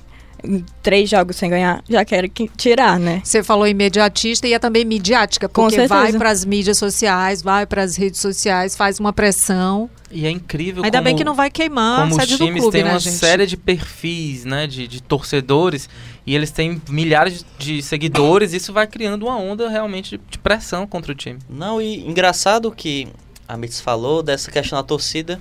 três 0.81 1.09
jogos 1.09 1.35
sem 1.35 1.49
ganhar, 1.49 1.83
já 1.89 2.03
quero 2.05 2.29
que- 2.29 2.49
tirar, 2.57 2.99
né? 2.99 3.21
Você 3.23 3.43
falou 3.43 3.67
imediatista 3.67 4.47
e 4.47 4.53
é 4.53 4.59
também 4.59 4.85
midiática, 4.85 5.47
porque 5.49 5.87
vai 5.87 6.13
para 6.13 6.29
as 6.29 6.43
mídias 6.45 6.77
sociais, 6.77 7.41
vai 7.41 7.65
para 7.65 7.81
as 7.83 7.95
redes 7.95 8.19
sociais, 8.19 8.75
faz 8.75 8.99
uma 8.99 9.11
pressão. 9.13 9.89
E 10.11 10.25
é 10.25 10.29
incrível 10.31 10.83
Ainda 10.83 10.97
como, 10.97 11.03
bem 11.05 11.15
que 11.15 11.23
não 11.23 11.35
vai 11.35 11.51
queimar 11.51 11.99
a 11.99 12.09
como 12.09 12.19
os 12.21 12.27
do 12.27 12.37
times 12.37 12.61
clube, 12.61 12.71
têm 12.77 12.83
né, 12.83 12.91
uma 12.91 12.99
gente? 12.99 13.15
série 13.15 13.45
de 13.45 13.55
perfis, 13.55 14.43
né, 14.45 14.65
de, 14.65 14.87
de 14.87 15.01
torcedores, 15.03 15.87
e 16.25 16.35
eles 16.35 16.49
têm 16.51 16.81
milhares 16.89 17.45
de 17.59 17.81
seguidores, 17.83 18.53
isso 18.53 18.73
vai 18.73 18.87
criando 18.87 19.23
uma 19.27 19.37
onda 19.37 19.69
realmente 19.69 20.17
de, 20.17 20.23
de 20.29 20.37
pressão 20.39 20.87
contra 20.87 21.11
o 21.11 21.15
time. 21.15 21.39
Não, 21.49 21.79
e 21.81 22.07
engraçado 22.07 22.71
que 22.71 23.07
a 23.47 23.55
Mitz 23.55 23.79
falou 23.79 24.23
dessa 24.23 24.49
questão 24.51 24.77
da 24.79 24.83
torcida 24.83 25.39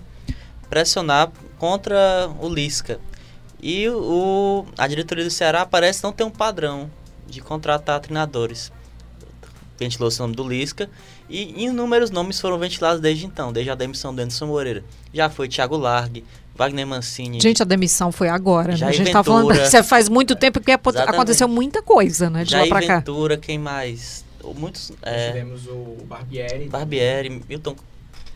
pressionar 0.69 1.31
contra 1.59 2.31
o 2.41 2.49
Lisca. 2.49 3.01
E 3.61 3.89
o, 3.89 4.65
a 4.77 4.87
diretoria 4.87 5.25
do 5.25 5.31
Ceará 5.31 5.67
parece 5.67 6.03
não 6.03 6.13
ter 6.13 6.25
um 6.25 6.31
padrão 6.31 6.91
de 7.27 7.41
contratar 7.41 8.01
treinadores. 8.01 8.73
Ventilou-se 9.79 10.19
o 10.21 10.23
nome 10.23 10.35
do 10.35 10.49
Lisca 10.49 10.89
e 11.29 11.65
inúmeros 11.65 12.11
nomes 12.11 12.41
foram 12.41 12.59
ventilados 12.59 13.01
desde 13.01 13.27
então, 13.27 13.53
desde 13.53 13.71
a 13.71 13.75
demissão 13.75 14.15
do 14.15 14.21
Anderson 14.21 14.47
Moreira. 14.47 14.85
Já 15.13 15.31
foi 15.31 15.49
Thiago 15.49 15.77
Largue, 15.77 16.25
Wagner 16.55 16.87
Mancini. 16.87 17.41
Gente, 17.41 17.63
a 17.63 17.65
demissão 17.65 18.11
foi 18.11 18.29
agora, 18.29 18.77
né? 18.77 18.87
A 18.87 18.93
gente 18.93 19.13
tá 19.13 19.23
falando 19.23 19.53
isso 19.55 19.83
faz 19.85 20.09
muito 20.09 20.35
tempo 20.35 20.59
que 20.61 20.73
aconteceu 20.73 21.47
muita 21.47 21.81
coisa, 21.83 22.29
né, 22.29 22.45
de 22.45 22.53
lá 22.53 22.61
Jair 22.61 22.69
pra 22.71 22.85
cá. 22.87 22.99
Ventura, 22.99 23.37
quem 23.37 23.59
mais? 23.59 24.25
Muitos. 24.57 24.91
Nós 24.91 24.99
É, 25.03 25.27
tivemos 25.29 25.67
o 25.67 25.99
Barbieri. 26.07 26.69
Barbieri, 26.69 27.43
Milton 27.49 27.77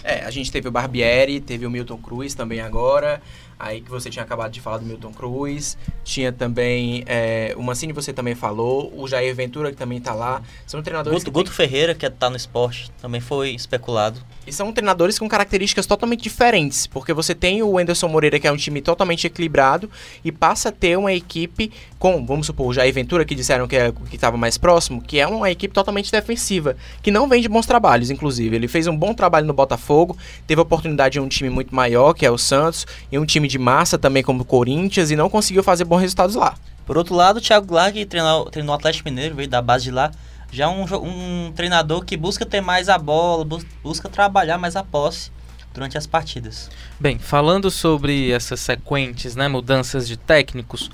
É, 0.04 0.24
a 0.24 0.30
gente 0.30 0.52
teve 0.52 0.68
o 0.68 0.70
Barbieri, 0.70 1.40
teve 1.40 1.66
o 1.66 1.70
Milton 1.70 1.96
Cruz 1.96 2.34
também 2.34 2.60
agora. 2.60 3.20
Aí 3.58 3.80
que 3.80 3.90
você 3.90 4.10
tinha 4.10 4.24
acabado 4.24 4.50
de 4.50 4.60
falar 4.60 4.78
do 4.78 4.84
Milton 4.86 5.12
Cruz. 5.12 5.76
Tinha 6.04 6.32
também 6.32 7.04
é, 7.06 7.54
o 7.56 7.62
Mancini, 7.62 7.92
você 7.92 8.12
também 8.12 8.34
falou. 8.34 8.92
O 8.96 9.06
Jair 9.06 9.34
Ventura, 9.34 9.70
que 9.70 9.76
também 9.76 10.00
tá 10.00 10.12
lá. 10.14 10.42
São 10.66 10.82
treinadores 10.82 11.18
Guto, 11.20 11.30
que 11.30 11.30
Guto 11.38 11.52
Ferreira, 11.52 11.94
que 11.94 12.08
tá 12.10 12.28
no 12.28 12.36
esporte, 12.36 12.90
também 13.00 13.20
foi 13.20 13.50
especulado. 13.50 14.20
E 14.46 14.52
são 14.52 14.72
treinadores 14.72 15.18
com 15.18 15.28
características 15.28 15.86
totalmente 15.86 16.22
diferentes, 16.22 16.86
porque 16.86 17.12
você 17.12 17.34
tem 17.34 17.62
o 17.62 17.78
Anderson 17.78 18.08
Moreira, 18.08 18.40
que 18.40 18.46
é 18.48 18.52
um 18.52 18.56
time 18.56 18.82
totalmente 18.82 19.26
equilibrado, 19.26 19.88
e 20.24 20.32
passa 20.32 20.70
a 20.70 20.72
ter 20.72 20.98
uma 20.98 21.12
equipe 21.12 21.70
com, 21.98 22.26
vamos 22.26 22.46
supor, 22.46 22.66
o 22.66 22.72
Jair 22.72 22.92
Ventura, 22.92 23.24
que 23.24 23.34
disseram 23.34 23.68
que 23.68 23.76
é- 23.76 23.92
que 23.92 24.16
estava 24.16 24.36
mais 24.36 24.58
próximo, 24.58 25.00
que 25.00 25.20
é 25.20 25.26
uma 25.26 25.50
equipe 25.50 25.72
totalmente 25.72 26.10
defensiva, 26.10 26.76
que 27.00 27.10
não 27.12 27.28
vem 27.28 27.40
de 27.40 27.48
bons 27.48 27.66
trabalhos, 27.66 28.10
inclusive. 28.10 28.56
Ele 28.56 28.66
fez 28.66 28.88
um 28.88 28.96
bom 28.96 29.14
trabalho 29.14 29.46
no 29.46 29.52
Botafogo, 29.52 30.16
teve 30.46 30.58
a 30.58 30.62
oportunidade 30.62 31.18
em 31.18 31.20
um 31.22 31.28
time 31.28 31.48
muito 31.48 31.72
maior, 31.72 32.12
que 32.12 32.26
é 32.26 32.30
o 32.30 32.36
Santos, 32.38 32.86
e 33.12 33.18
um 33.18 33.24
time 33.24 33.41
de 33.48 33.58
massa 33.58 33.98
também 33.98 34.22
como 34.22 34.42
o 34.42 34.44
Corinthians, 34.44 35.10
e 35.10 35.16
não 35.16 35.28
conseguiu 35.30 35.62
fazer 35.62 35.84
bons 35.84 35.98
resultados 36.00 36.34
lá. 36.36 36.54
Por 36.86 36.98
outro 36.98 37.14
lado, 37.14 37.36
o 37.36 37.40
Thiago 37.40 37.74
Largue 37.74 38.04
treinou, 38.04 38.44
treinou 38.50 38.72
o 38.74 38.76
Atlético 38.78 39.08
Mineiro, 39.08 39.34
veio 39.34 39.48
da 39.48 39.62
base 39.62 39.84
de 39.84 39.90
lá. 39.90 40.10
Já 40.50 40.68
um, 40.68 40.84
jo- 40.84 41.00
um 41.02 41.52
treinador 41.54 42.04
que 42.04 42.16
busca 42.16 42.44
ter 42.44 42.60
mais 42.60 42.88
a 42.88 42.98
bola, 42.98 43.44
bus- 43.44 43.64
busca 43.82 44.08
trabalhar 44.08 44.58
mais 44.58 44.76
a 44.76 44.82
posse 44.84 45.30
durante 45.72 45.96
as 45.96 46.06
partidas. 46.06 46.70
Bem, 47.00 47.18
falando 47.18 47.70
sobre 47.70 48.30
essas 48.30 48.60
sequentes, 48.60 49.34
né, 49.34 49.48
mudanças 49.48 50.06
de 50.06 50.16
técnicos, 50.18 50.90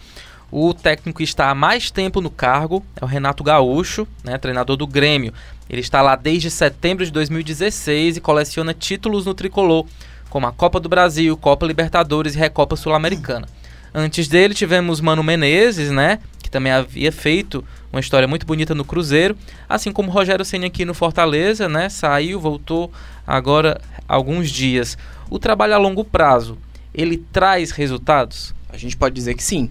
o 0.51 0.73
técnico 0.73 1.19
que 1.19 1.25
está 1.25 1.51
há 1.51 1.55
mais 1.55 1.91
tempo 1.91 2.21
no 2.21 2.31
cargo 2.31 2.85
é 3.01 3.05
o 3.05 3.09
Renato 3.09 3.43
Gaúcho, 3.43 4.07
né, 4.23 4.39
treinador 4.39 4.77
do 4.77 4.87
Grêmio. 4.87 5.35
Ele 5.69 5.81
está 5.81 6.01
lá 6.01 6.15
desde 6.15 6.51
setembro 6.51 7.05
de 7.05 7.11
2016 7.11 8.17
e 8.17 8.21
coleciona 8.21 8.73
títulos 8.73 9.27
no 9.27 9.35
tricolor, 9.35 9.85
como 10.29 10.47
a 10.47 10.53
Copa 10.53 10.79
do 10.79 10.89
Brasil, 10.89 11.37
Copa 11.37 11.67
Libertadores 11.67 12.35
e 12.35 12.39
Recopa 12.39 12.77
Sul-Americana. 12.77 13.49
Antes 13.95 14.29
dele 14.29 14.55
tivemos 14.55 15.01
Mano 15.01 15.23
Menezes, 15.23 15.91
né, 15.91 16.19
que 16.43 16.51
também 16.51 16.73
havia 16.73 17.11
feito 17.11 17.65
uma 17.93 18.01
história 18.01 18.29
muito 18.29 18.47
bonita 18.47 18.75
no 18.75 18.85
Cruzeiro, 18.85 19.37
assim 19.69 19.91
como 19.91 20.11
Rogério 20.11 20.45
Ceni 20.45 20.67
aqui 20.67 20.85
no 20.85 20.95
Fortaleza, 20.95 21.69
né, 21.69 21.89
saiu, 21.89 22.39
voltou 22.39 22.93
agora 23.27 23.81
alguns 24.07 24.51
dias. 24.51 24.97
O 25.31 25.39
trabalho 25.39 25.75
a 25.75 25.79
longo 25.79 26.05
prazo, 26.05 26.59
ele 26.95 27.19
traz 27.33 27.71
resultados? 27.71 28.55
A 28.69 28.77
gente 28.77 28.97
pode 28.97 29.15
dizer 29.15 29.35
que 29.35 29.43
sim. 29.43 29.71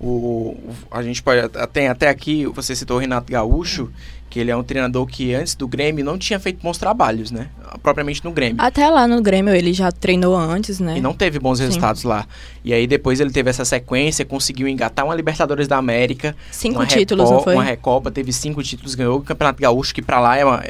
O, 0.00 0.56
a 0.90 1.02
gente 1.02 1.22
pode 1.22 1.40
tem 1.72 1.88
até 1.88 2.08
aqui, 2.08 2.44
você 2.46 2.74
citou 2.76 2.96
o 2.96 3.00
Renato 3.00 3.32
Gaúcho, 3.32 3.90
que 4.34 4.40
ele 4.40 4.50
é 4.50 4.56
um 4.56 4.64
treinador 4.64 5.06
que 5.06 5.32
antes 5.32 5.54
do 5.54 5.68
Grêmio 5.68 6.04
não 6.04 6.18
tinha 6.18 6.40
feito 6.40 6.60
bons 6.60 6.76
trabalhos, 6.76 7.30
né? 7.30 7.46
Propriamente 7.80 8.24
no 8.24 8.32
Grêmio. 8.32 8.56
Até 8.58 8.90
lá 8.90 9.06
no 9.06 9.22
Grêmio 9.22 9.54
ele 9.54 9.72
já 9.72 9.92
treinou 9.92 10.36
antes, 10.36 10.80
né? 10.80 10.98
E 10.98 11.00
não 11.00 11.14
teve 11.14 11.38
bons 11.38 11.58
Sim. 11.58 11.66
resultados 11.66 12.02
lá. 12.02 12.26
E 12.64 12.74
aí 12.74 12.84
depois 12.84 13.20
ele 13.20 13.30
teve 13.30 13.48
essa 13.48 13.64
sequência, 13.64 14.24
conseguiu 14.24 14.66
engatar 14.66 15.04
uma 15.04 15.14
Libertadores 15.14 15.68
da 15.68 15.76
América, 15.76 16.34
Cinco 16.50 16.84
títulos, 16.84 17.26
Reco- 17.30 17.36
não 17.36 17.44
foi? 17.44 17.54
Uma 17.54 17.62
Recopa, 17.62 18.10
teve 18.10 18.32
cinco 18.32 18.60
títulos, 18.60 18.96
ganhou 18.96 19.18
o 19.18 19.22
Campeonato 19.22 19.62
Gaúcho, 19.62 19.94
que 19.94 20.02
pra 20.02 20.18
lá 20.18 20.36
é 20.36 20.44
uma, 20.44 20.64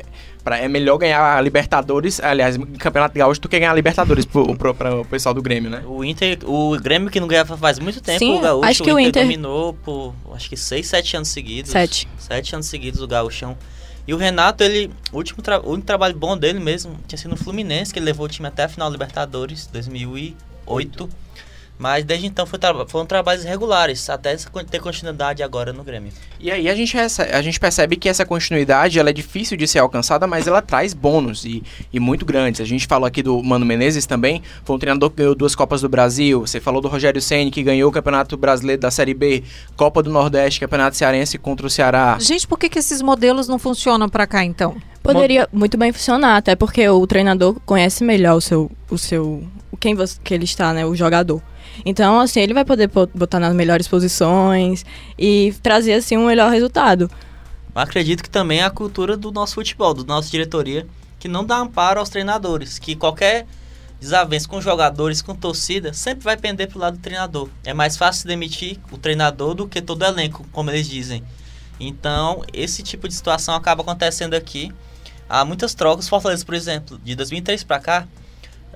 pra- 0.45 0.59
é 0.59 0.69
melhor 0.69 0.99
ganhar 0.99 1.37
a 1.37 1.41
Libertadores, 1.41 2.21
aliás, 2.21 2.57
o 2.57 2.67
Campeonato 2.79 3.19
Gaúcho 3.19 3.41
do 3.41 3.49
que 3.49 3.59
ganhar 3.59 3.73
a 3.73 3.75
Libertadores 3.75 4.25
pro, 4.27 4.55
pro, 4.57 4.75
pro- 4.75 5.01
o 5.01 5.05
pessoal 5.07 5.35
do 5.35 5.41
Grêmio, 5.43 5.71
né? 5.71 5.83
O 5.87 6.05
Inter, 6.05 6.39
o 6.45 6.79
Grêmio 6.79 7.11
que 7.11 7.19
não 7.19 7.27
ganhava 7.27 7.57
faz 7.57 7.79
muito 7.79 8.01
tempo, 8.01 8.19
Sim, 8.19 8.37
o 8.37 8.41
Gaúcho, 8.41 8.69
acho 8.69 8.83
que 8.85 8.93
o 8.93 9.01
Inter- 9.01 9.23
dominou 9.25 9.73
por 9.73 10.15
acho 10.35 10.49
que 10.49 10.57
6, 10.57 10.87
7 10.87 11.17
anos 11.17 11.29
seguidos. 11.29 11.73
Sete. 11.73 12.07
Sete 12.19 12.55
anos 12.55 12.67
seguidos 12.67 13.01
o 13.01 13.07
Gaúchão. 13.09 13.57
E 14.07 14.13
o 14.13 14.19
Renato, 14.19 14.63
ele, 14.63 14.91
o 15.11 15.17
último 15.17 15.41
tra- 15.43 15.61
o 15.61 15.71
único 15.71 15.87
trabalho 15.87 16.15
bom 16.15 16.37
dele 16.37 16.61
mesmo 16.61 16.95
tinha 17.09 17.17
sido 17.19 17.31
no 17.31 17.37
Fluminense, 17.39 17.91
que 17.91 17.99
ele 17.99 18.05
levou 18.05 18.27
o 18.27 18.29
time 18.29 18.47
até 18.47 18.65
a 18.65 18.69
final 18.69 18.89
da 18.91 18.93
Libertadores, 18.93 19.67
2008. 19.73 21.09
Mas 21.77 22.05
desde 22.05 22.27
então 22.27 22.47
foi 22.47 22.59
tra- 22.59 22.87
foram 22.87 23.05
trabalhos 23.05 23.43
regulares, 23.43 24.09
até 24.09 24.37
ter 24.71 24.81
continuidade 24.81 25.43
agora 25.43 25.73
no 25.73 25.83
Grêmio. 25.83 26.13
E 26.39 26.49
aí 26.51 26.69
a 26.69 26.75
gente, 26.75 26.97
a 26.97 27.43
gente 27.43 27.59
percebe 27.59 27.97
que 27.97 28.09
essa 28.09 28.25
continuidade 28.25 28.99
ela 28.99 29.11
é 29.11 29.13
difícil 29.13 29.57
de 29.57 29.67
ser 29.67 29.81
alcançada, 29.81 30.25
mas 30.27 30.47
ela 30.47 30.63
traz 30.63 30.95
bônus 30.95 31.45
e, 31.45 31.65
e 31.93 31.99
muito 31.99 32.25
grandes. 32.25 32.61
A 32.61 32.65
gente 32.65 32.87
falou 32.87 33.07
aqui 33.07 33.23
do 33.25 33.43
Mano 33.43 33.67
Menezes 33.67 34.07
também, 34.07 34.41
foi 34.65 34.77
um 34.77 34.79
treinador 34.79 35.11
que 35.11 35.17
ganhou 35.17 35.35
duas 35.35 35.55
Copas 35.57 35.81
do 35.81 35.89
Brasil. 35.89 36.43
Você 36.43 36.61
falou 36.61 36.81
do 36.81 36.87
Rogério 36.87 37.21
Ceni 37.21 37.51
que 37.51 37.63
ganhou 37.63 37.91
o 37.91 37.93
Campeonato 37.93 38.37
Brasileiro 38.37 38.81
da 38.81 38.91
Série 38.91 39.13
B, 39.15 39.43
Copa 39.77 40.01
do 40.01 40.11
Nordeste, 40.11 40.61
Campeonato 40.61 40.97
Cearense 40.97 41.39
contra 41.39 41.67
o 41.67 41.71
Ceará. 41.71 42.17
Gente, 42.21 42.47
por 42.47 42.57
que, 42.57 42.69
que 42.69 42.79
esses 42.79 43.03
modelos 43.03 43.49
não 43.49 43.59
funcionam 43.59 44.09
pra 44.09 44.29
cá, 44.29 44.45
então? 44.45 44.77
Poderia 45.03 45.49
muito 45.53 45.77
bem 45.77 45.93
funcionar, 45.93 46.37
até 46.37 46.55
porque 46.55 46.89
o 46.89 47.05
treinador 47.07 47.59
conhece 47.67 48.05
melhor 48.05 48.37
o 48.37 48.41
seu, 48.41 48.71
o 48.89 48.97
seu, 48.97 49.43
quem 49.81 49.95
você, 49.95 50.19
que 50.23 50.33
ele 50.33 50.45
está, 50.45 50.73
né, 50.73 50.87
o 50.87 50.95
jogador. 50.95 51.43
Então, 51.85 52.21
assim, 52.21 52.41
ele 52.41 52.55
vai 52.55 52.65
poder 52.65 52.89
po- 52.89 53.09
botar 53.15 53.41
nas 53.41 53.55
melhores 53.55 53.89
posições 53.89 54.85
e 55.19 55.55
trazer 55.63 55.95
assim 55.95 56.17
um 56.17 56.27
melhor 56.27 56.51
resultado. 56.51 57.11
Acredito 57.75 58.23
que 58.23 58.31
também 58.31 58.61
é 58.61 58.65
a 58.65 58.71
cultura 58.71 59.17
do 59.17 59.33
nosso 59.33 59.55
futebol, 59.55 59.95
da 59.95 60.05
nossa 60.05 60.31
diretoria, 60.31 60.87
que 61.19 61.27
não 61.29 61.45
dá 61.45 61.59
amparo 61.59 61.99
aos 61.99 62.09
treinadores, 62.09 62.79
que 62.79 62.95
qualquer 62.95 63.47
desavença 64.01 64.47
com 64.47 64.61
jogadores, 64.61 65.23
com 65.23 65.35
torcida, 65.35 65.93
sempre 65.93 66.23
vai 66.23 66.37
pender 66.37 66.69
pro 66.69 66.79
lado 66.79 66.99
do 66.99 67.03
treinador. 67.03 67.49
É 67.65 67.73
mais 67.73 67.97
fácil 67.97 68.29
demitir 68.29 68.79
o 68.93 68.99
treinador 68.99 69.55
do 69.55 69.67
que 69.67 69.81
todo 69.81 70.05
elenco, 70.05 70.45
como 70.53 70.71
eles 70.71 70.89
dizem. 70.89 71.25
Então, 71.81 72.45
esse 72.53 72.83
tipo 72.83 73.09
de 73.09 73.15
situação 73.15 73.55
acaba 73.55 73.83
acontecendo 73.83 74.35
aqui. 74.35 74.71
Há 75.29 75.45
muitas 75.45 75.75
trocas. 75.75 76.09
Fortaleza, 76.09 76.45
por 76.45 76.55
exemplo, 76.55 77.01
de 77.03 77.15
2003 77.17 77.65
para 77.65 77.81
cá, 77.81 78.09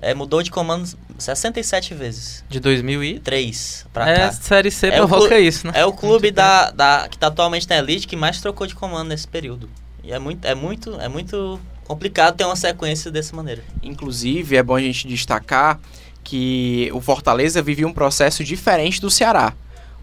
eh, 0.03 0.15
mudou 0.15 0.43
de 0.43 0.51
comando 0.51 0.89
67 1.19 1.95
vezes. 1.95 2.45
De 2.49 2.61
2000 2.61 3.05
e... 3.05 3.19
3 3.19 3.87
para 3.93 4.11
É, 4.11 4.17
cá. 4.17 4.33
Série 4.33 4.71
C 4.71 4.87
É 4.89 4.91
o 5.03 5.07
provoca 5.09 5.29
clu- 5.29 5.39
isso, 5.39 5.67
né? 5.67 5.73
É 5.77 5.85
o 5.85 5.93
clube 5.93 6.31
da, 6.31 6.71
da, 6.71 7.07
que 7.09 7.17
está 7.17 7.27
atualmente 7.29 7.69
na 7.69 7.77
elite 7.79 8.07
que 8.07 8.17
mais 8.17 8.41
trocou 8.41 8.67
de 8.67 8.75
comando 8.75 9.09
nesse 9.09 9.27
período. 9.27 9.69
E 10.05 10.13
é 10.13 10.19
muito, 10.19 10.45
é 10.47 10.55
muito, 10.55 11.01
é 11.01 11.09
muito 11.09 11.61
complicado 11.85 12.37
ter 12.37 12.45
uma 12.45 12.57
sequência 12.57 13.11
dessa 13.11 13.35
maneira. 13.35 13.63
Inclusive, 13.83 14.57
é 14.57 14.63
bom 14.63 14.77
a 14.77 14.81
gente 14.81 15.07
destacar 15.09 15.79
que 16.23 16.91
o 16.93 17.01
Fortaleza 17.01 17.63
vivia 17.63 17.87
um 17.87 17.93
processo 17.93 18.45
diferente 18.45 19.01
do 19.01 19.11
Ceará. 19.11 19.55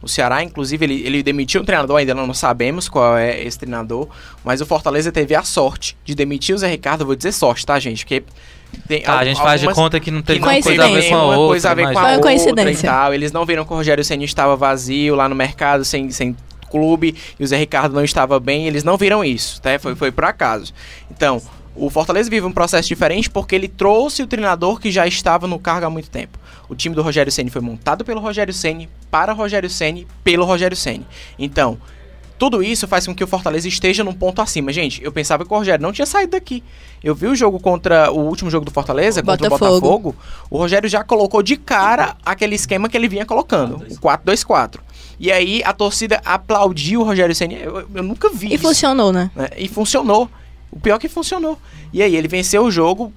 O 0.05 0.07
Ceará, 0.07 0.43
inclusive, 0.43 0.85
ele, 0.85 1.01
ele 1.03 1.23
demitiu 1.23 1.61
um 1.61 1.65
treinador, 1.65 1.97
ainda 1.97 2.13
não 2.13 2.31
sabemos 2.31 2.87
qual 2.87 3.17
é 3.17 3.41
esse 3.41 3.57
treinador, 3.57 4.07
mas 4.43 4.61
o 4.61 4.65
Fortaleza 4.65 5.11
teve 5.11 5.33
a 5.33 5.41
sorte 5.41 5.97
de 6.05 6.13
demitir 6.13 6.53
o 6.53 6.57
Zé 6.59 6.67
Ricardo, 6.69 7.01
eu 7.01 7.07
vou 7.07 7.15
dizer 7.15 7.31
sorte, 7.31 7.65
tá, 7.65 7.79
gente? 7.79 8.05
Porque 8.05 8.23
tem 8.87 9.01
Tá, 9.01 9.13
al- 9.13 9.17
a 9.19 9.25
gente 9.25 9.41
faz 9.41 9.59
de 9.61 9.67
conta 9.73 9.99
que 9.99 10.11
não 10.11 10.21
teve 10.21 10.39
que 10.39 10.45
coisa 10.45 10.59
a 10.59 10.71
ver 10.71 10.77
coincidência. 10.77 11.09
com 11.09 11.15
a 11.17 11.25
outra. 11.25 11.47
coisa 11.47 11.71
a 11.71 11.73
ver 11.73 11.91
com 11.91 11.97
a. 11.99 12.01
Foi 12.03 12.13
e 12.13 12.21
coincidência. 12.21 12.89
tal. 12.89 13.13
Eles 13.15 13.31
não 13.31 13.45
viram 13.47 13.65
que 13.65 13.73
o 13.73 13.75
Rogério 13.75 14.03
Ceni 14.03 14.25
estava 14.25 14.55
vazio 14.55 15.15
lá 15.15 15.27
no 15.27 15.33
mercado, 15.35 15.83
sem, 15.83 16.11
sem 16.11 16.35
clube, 16.69 17.15
e 17.39 17.43
o 17.43 17.47
Zé 17.47 17.57
Ricardo 17.57 17.93
não 17.95 18.03
estava 18.03 18.39
bem, 18.39 18.67
eles 18.67 18.83
não 18.83 18.97
viram 18.97 19.23
isso, 19.23 19.59
tá? 19.61 19.79
Foi, 19.79 19.95
foi 19.95 20.11
por 20.11 20.25
acaso. 20.25 20.71
Então, 21.09 21.41
o 21.75 21.89
Fortaleza 21.89 22.29
vive 22.29 22.45
um 22.45 22.51
processo 22.51 22.87
diferente 22.87 23.29
porque 23.29 23.55
ele 23.55 23.67
trouxe 23.67 24.21
o 24.21 24.27
treinador 24.27 24.79
que 24.79 24.91
já 24.91 25.07
estava 25.07 25.47
no 25.47 25.57
cargo 25.57 25.87
há 25.87 25.89
muito 25.89 26.09
tempo. 26.11 26.37
O 26.67 26.75
time 26.75 26.95
do 26.95 27.01
Rogério 27.01 27.31
Ceni 27.31 27.49
foi 27.49 27.61
montado 27.61 28.03
pelo 28.03 28.19
Rogério 28.19 28.53
Ceni, 28.53 28.89
para 29.11 29.33
Rogério 29.33 29.69
Ceni, 29.69 30.07
pelo 30.23 30.45
Rogério 30.45 30.75
Ceni. 30.75 31.05
Então, 31.37 31.77
tudo 32.37 32.61
isso 32.61 32.87
faz 32.87 33.05
com 33.05 33.15
que 33.15 33.23
o 33.23 33.27
Fortaleza 33.27 33.67
esteja 33.67 34.03
num 34.03 34.13
ponto 34.13 34.41
acima. 34.41 34.73
Gente, 34.73 35.01
eu 35.03 35.11
pensava 35.11 35.45
que 35.45 35.53
o 35.53 35.57
Rogério 35.57 35.81
não 35.81 35.93
tinha 35.93 36.05
saído 36.05 36.31
daqui. 36.31 36.63
Eu 37.03 37.15
vi 37.15 37.27
o 37.27 37.35
jogo 37.35 37.59
contra 37.59 38.11
o 38.11 38.19
último 38.19 38.49
jogo 38.49 38.65
do 38.65 38.71
Fortaleza, 38.71 39.23
contra 39.23 39.47
o 39.47 39.49
Botafogo. 39.49 40.15
O 40.49 40.57
Rogério 40.57 40.89
já 40.89 41.03
colocou 41.03 41.41
de 41.41 41.55
cara 41.55 42.17
aquele 42.25 42.55
esquema 42.55 42.89
que 42.89 42.97
ele 42.97 43.07
vinha 43.07 43.25
colocando, 43.25 43.77
o 43.77 43.95
4-2-4. 43.99 44.79
E 45.17 45.31
aí 45.31 45.61
a 45.63 45.71
torcida 45.71 46.21
aplaudiu 46.25 47.01
o 47.01 47.03
Rogério 47.03 47.33
Senna. 47.33 47.53
Eu, 47.53 47.87
eu 47.93 48.03
nunca 48.03 48.29
vi 48.29 48.47
E 48.47 48.55
isso. 48.55 48.63
funcionou, 48.63 49.13
né? 49.13 49.31
né? 49.33 49.49
E 49.57 49.67
funcionou. 49.69 50.29
O 50.69 50.79
pior 50.79 50.95
é 50.95 50.99
que 50.99 51.07
funcionou. 51.07 51.57
E 51.93 52.03
aí 52.03 52.13
ele 52.15 52.27
venceu 52.27 52.65
o 52.65 52.71
jogo. 52.71 53.13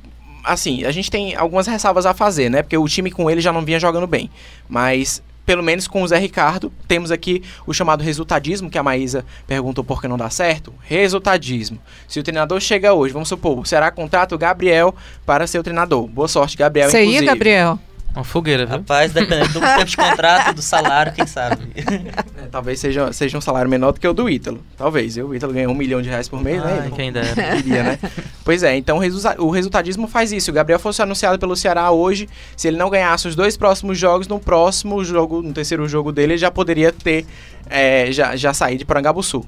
Assim, 0.49 0.85
a 0.85 0.91
gente 0.91 1.11
tem 1.11 1.35
algumas 1.35 1.67
ressalvas 1.67 2.07
a 2.07 2.15
fazer, 2.15 2.49
né? 2.49 2.63
Porque 2.63 2.77
o 2.77 2.89
time 2.89 3.11
com 3.11 3.31
ele 3.31 3.41
já 3.41 3.53
não 3.53 3.65
vinha 3.65 3.79
jogando 3.79 4.07
bem. 4.07 4.31
Mas, 4.69 5.23
pelo 5.45 5.63
menos 5.63 5.87
com 5.87 6.03
o 6.03 6.09
Zé 6.09 6.19
Ricardo, 6.19 6.73
temos 6.87 7.11
aqui 7.11 7.43
o 7.67 7.75
chamado 7.75 8.03
resultadismo, 8.03 8.71
que 8.71 8.79
a 8.79 8.83
Maísa 8.83 9.25
perguntou 9.47 9.85
por 9.85 10.01
que 10.01 10.09
não 10.09 10.17
dá 10.17 10.31
certo. 10.31 10.73
Resultadismo. 10.83 11.79
Se 12.07 12.19
o 12.19 12.23
treinador 12.23 12.61
chega 12.61 12.95
hoje, 12.95 13.13
vamos 13.13 13.29
supor, 13.29 13.67
será 13.67 13.91
contrato 13.91 14.39
Gabriel 14.39 14.95
para 15.27 15.47
ser 15.47 15.59
o 15.59 15.63
treinador. 15.63 16.07
Boa 16.07 16.29
sorte, 16.29 16.57
Gabriel, 16.57 16.91
Você 16.91 16.99
ia, 16.99 17.05
inclusive. 17.05 17.27
Gabriel? 17.27 17.79
Uma 18.19 18.25
fogueira, 18.25 18.67
viu? 18.67 18.79
Rapaz, 18.79 19.13
dependendo 19.13 19.53
do 19.53 19.61
tempo 19.61 19.85
de 19.85 19.97
contrato, 19.97 20.53
do 20.53 20.61
salário, 20.61 21.13
quem 21.13 21.25
sabe. 21.25 21.69
É, 21.77 22.47
talvez 22.51 22.81
seja, 22.81 23.13
seja 23.13 23.39
um 23.39 23.41
salário 23.41 23.71
menor 23.71 23.93
do 23.93 24.01
que 24.01 24.09
o 24.09 24.13
do 24.13 24.29
Ítalo. 24.29 24.61
Talvez. 24.77 25.17
Eu, 25.17 25.29
o 25.29 25.35
Ítalo 25.37 25.53
ganha 25.53 25.71
um 25.71 25.75
milhão 25.75 26.03
de 26.03 26.09
reais 26.09 26.29
por 26.29 26.43
mês, 26.43 26.61
né? 26.61 26.79
Ai, 26.81 26.87
Ele 26.87 26.97
quem 26.97 27.13
dera. 27.13 27.29
queria, 27.57 27.83
né? 27.85 27.99
Pois 28.45 28.65
é, 28.65 28.77
então 28.77 28.97
o, 28.97 29.01
resulta- 29.01 29.41
o 29.41 29.51
resultadismo 29.51 30.09
faz 30.09 30.33
isso. 30.33 30.51
O 30.51 30.55
Gabriel 30.55 30.81
fosse 30.81 31.01
anunciado 31.01 31.39
pelo 31.39 31.55
Ceará 31.55 31.93
hoje, 31.93 32.29
se 32.57 32.67
ele 32.67 32.77
não 32.77 32.91
ganhasse 32.91 33.29
os 33.29 33.37
dois 33.37 33.57
próximos 33.57 33.97
jogos, 33.97 34.27
no 34.27 34.41
próximo 34.41 35.05
jogo, 35.05 35.41
no 35.41 35.53
terceiro 35.53 35.87
jogo 35.89 36.11
dele, 36.11 36.33
ele 36.33 36.39
já 36.39 36.51
poderia 36.51 36.91
ter, 36.91 37.25
é, 37.71 38.11
já, 38.11 38.35
já 38.35 38.53
sair 38.53 38.77
de 38.79 38.85
Porangabuçu. 38.85 39.45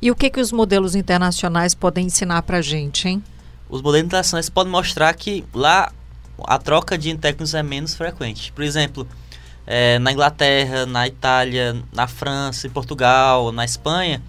E 0.00 0.12
o 0.12 0.14
que, 0.14 0.30
que 0.30 0.40
os 0.40 0.52
modelos 0.52 0.94
internacionais 0.94 1.74
podem 1.74 2.06
ensinar 2.06 2.42
pra 2.42 2.60
gente, 2.62 3.08
hein? 3.08 3.20
Os 3.68 3.82
modelos 3.82 4.06
internacionais 4.06 4.48
podem 4.48 4.70
mostrar 4.70 5.12
que 5.14 5.44
lá 5.52 5.90
a 6.46 6.58
troca 6.58 6.96
de 6.98 7.16
técnicos 7.16 7.54
é 7.54 7.62
menos 7.62 7.94
frequente. 7.94 8.52
Por 8.52 8.62
exemplo, 8.64 9.06
eh, 9.66 9.98
na 9.98 10.12
Inglaterra, 10.12 10.86
na 10.86 11.06
Itália, 11.06 11.76
na 11.92 12.06
França, 12.06 12.66
em 12.66 12.70
Portugal, 12.70 13.52
na 13.52 13.64
Espanha, 13.64 14.22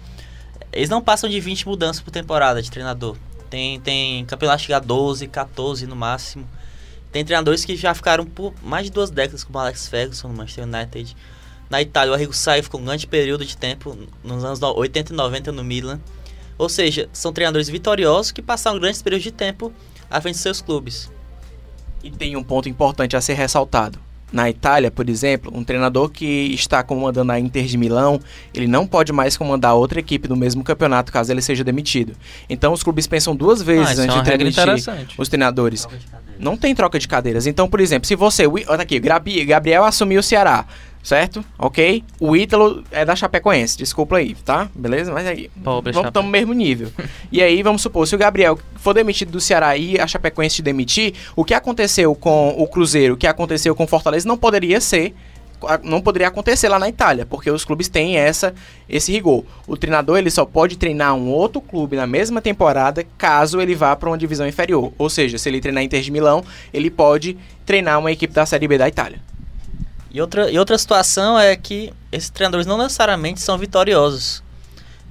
eles 0.72 0.88
não 0.88 1.00
passam 1.00 1.28
de 1.28 1.38
20 1.40 1.66
mudanças 1.68 2.02
por 2.02 2.10
temporada 2.10 2.60
de 2.60 2.70
treinador. 2.70 3.16
Tem, 3.50 3.78
tem 3.80 4.24
campeonato 4.24 4.58
que 4.60 4.66
chega 4.66 4.78
a 4.78 4.80
12, 4.80 5.28
14 5.28 5.86
no 5.86 5.94
máximo. 5.94 6.48
Tem 7.12 7.24
treinadores 7.24 7.64
que 7.64 7.76
já 7.76 7.94
ficaram 7.94 8.24
por 8.26 8.52
mais 8.62 8.86
de 8.86 8.90
duas 8.90 9.10
décadas, 9.10 9.44
como 9.44 9.56
Alex 9.58 9.86
Ferguson 9.86 10.28
no 10.28 10.34
Manchester 10.34 10.64
United. 10.64 11.16
Na 11.70 11.80
Itália, 11.80 12.10
o 12.10 12.14
Arrigo 12.14 12.32
Saiu 12.32 12.62
ficou 12.64 12.80
um 12.80 12.84
grande 12.84 13.06
período 13.06 13.44
de 13.44 13.56
tempo, 13.56 13.96
nos 14.22 14.44
anos 14.44 14.58
no- 14.58 14.76
80 14.76 15.12
e 15.12 15.16
90 15.16 15.52
no 15.52 15.62
Milan. 15.62 16.00
Ou 16.58 16.68
seja, 16.68 17.08
são 17.12 17.32
treinadores 17.32 17.68
vitoriosos 17.68 18.32
que 18.32 18.42
passaram 18.42 18.78
grandes 18.80 19.00
períodos 19.02 19.22
de 19.24 19.30
tempo 19.32 19.72
à 20.10 20.20
frente 20.20 20.34
de 20.36 20.40
seus 20.40 20.60
clubes. 20.60 21.10
E 22.04 22.10
tem 22.10 22.36
um 22.36 22.42
ponto 22.42 22.68
importante 22.68 23.16
a 23.16 23.20
ser 23.20 23.32
ressaltado. 23.34 23.98
Na 24.32 24.50
Itália, 24.50 24.90
por 24.90 25.08
exemplo, 25.08 25.52
um 25.54 25.62
treinador 25.62 26.08
que 26.10 26.24
está 26.52 26.82
comandando 26.82 27.30
a 27.32 27.38
Inter 27.38 27.64
de 27.66 27.78
Milão, 27.78 28.20
ele 28.52 28.66
não 28.66 28.84
pode 28.86 29.12
mais 29.12 29.36
comandar 29.36 29.74
outra 29.74 30.00
equipe 30.00 30.26
do 30.28 30.36
mesmo 30.36 30.62
campeonato 30.64 31.12
caso 31.12 31.32
ele 31.32 31.40
seja 31.40 31.62
demitido. 31.64 32.14
Então 32.50 32.72
os 32.72 32.82
clubes 32.82 33.06
pensam 33.06 33.34
duas 33.36 33.60
Ah, 33.60 33.64
vezes 33.64 33.98
é 33.98 34.02
antes 34.02 34.16
uma 34.16 34.22
de 34.24 34.30
demitir 34.36 34.62
os 35.16 35.28
treinadores. 35.28 35.86
Não 36.36 36.56
tem 36.56 36.74
troca 36.74 36.98
de 36.98 37.06
cadeiras. 37.06 37.46
Então, 37.46 37.68
por 37.68 37.78
exemplo, 37.80 38.06
se 38.08 38.16
você. 38.16 38.44
Olha 38.46 38.82
aqui, 38.82 38.98
Gabi- 38.98 39.44
Gabriel 39.44 39.84
assumiu 39.84 40.18
o 40.18 40.22
Ceará, 40.22 40.66
certo? 41.04 41.44
Ok? 41.58 42.02
O 42.18 42.34
Ítalo 42.34 42.82
é 42.90 43.04
da 43.04 43.14
Chapecoense, 43.14 43.76
desculpa 43.76 44.16
aí, 44.16 44.34
tá? 44.34 44.70
Beleza? 44.74 45.12
Mas 45.12 45.26
aí. 45.26 45.50
Pobre 45.62 45.92
Vamos 45.92 46.08
estar 46.08 46.22
no 46.22 46.28
mesmo 46.28 46.54
nível. 46.54 46.90
e 47.30 47.42
aí, 47.42 47.62
vamos 47.62 47.82
supor, 47.82 48.08
se 48.08 48.14
o 48.14 48.18
Gabriel 48.18 48.58
for 48.76 48.94
demitido 48.94 49.30
do 49.30 49.40
Ceará 49.40 49.76
e 49.76 50.00
a 50.00 50.06
Chapecoense 50.06 50.56
te 50.56 50.62
demitir, 50.62 51.12
o 51.36 51.44
que 51.44 51.52
aconteceu 51.52 52.14
com 52.14 52.54
o 52.56 52.66
Cruzeiro, 52.66 53.14
o 53.14 53.16
que 53.18 53.26
aconteceu 53.26 53.76
com 53.76 53.84
o 53.84 53.86
Fortaleza, 53.86 54.26
não 54.26 54.38
poderia 54.38 54.80
ser. 54.80 55.14
Não 55.82 56.02
poderia 56.02 56.28
acontecer 56.28 56.68
lá 56.68 56.78
na 56.78 56.90
Itália, 56.90 57.24
porque 57.24 57.50
os 57.50 57.64
clubes 57.64 57.88
têm 57.88 58.18
essa, 58.18 58.52
esse 58.86 59.10
rigor. 59.10 59.44
O 59.66 59.78
treinador 59.78 60.18
ele 60.18 60.30
só 60.30 60.44
pode 60.44 60.76
treinar 60.76 61.14
um 61.14 61.30
outro 61.30 61.58
clube 61.58 61.96
na 61.96 62.06
mesma 62.06 62.42
temporada 62.42 63.06
caso 63.16 63.62
ele 63.62 63.74
vá 63.74 63.96
para 63.96 64.10
uma 64.10 64.18
divisão 64.18 64.46
inferior. 64.46 64.92
Ou 64.98 65.08
seja, 65.08 65.38
se 65.38 65.48
ele 65.48 65.62
treinar 65.62 65.82
Inter 65.82 66.02
de 66.02 66.10
Milão, 66.10 66.44
ele 66.72 66.90
pode 66.90 67.38
treinar 67.64 67.98
uma 67.98 68.12
equipe 68.12 68.34
da 68.34 68.44
Série 68.44 68.68
B 68.68 68.76
da 68.76 68.88
Itália. 68.88 69.22
E 70.14 70.20
outra, 70.20 70.48
e 70.48 70.56
outra 70.56 70.78
situação 70.78 71.36
é 71.36 71.56
que 71.56 71.92
esses 72.12 72.30
treinadores 72.30 72.66
não 72.66 72.78
necessariamente 72.78 73.40
são 73.40 73.58
vitoriosos. 73.58 74.44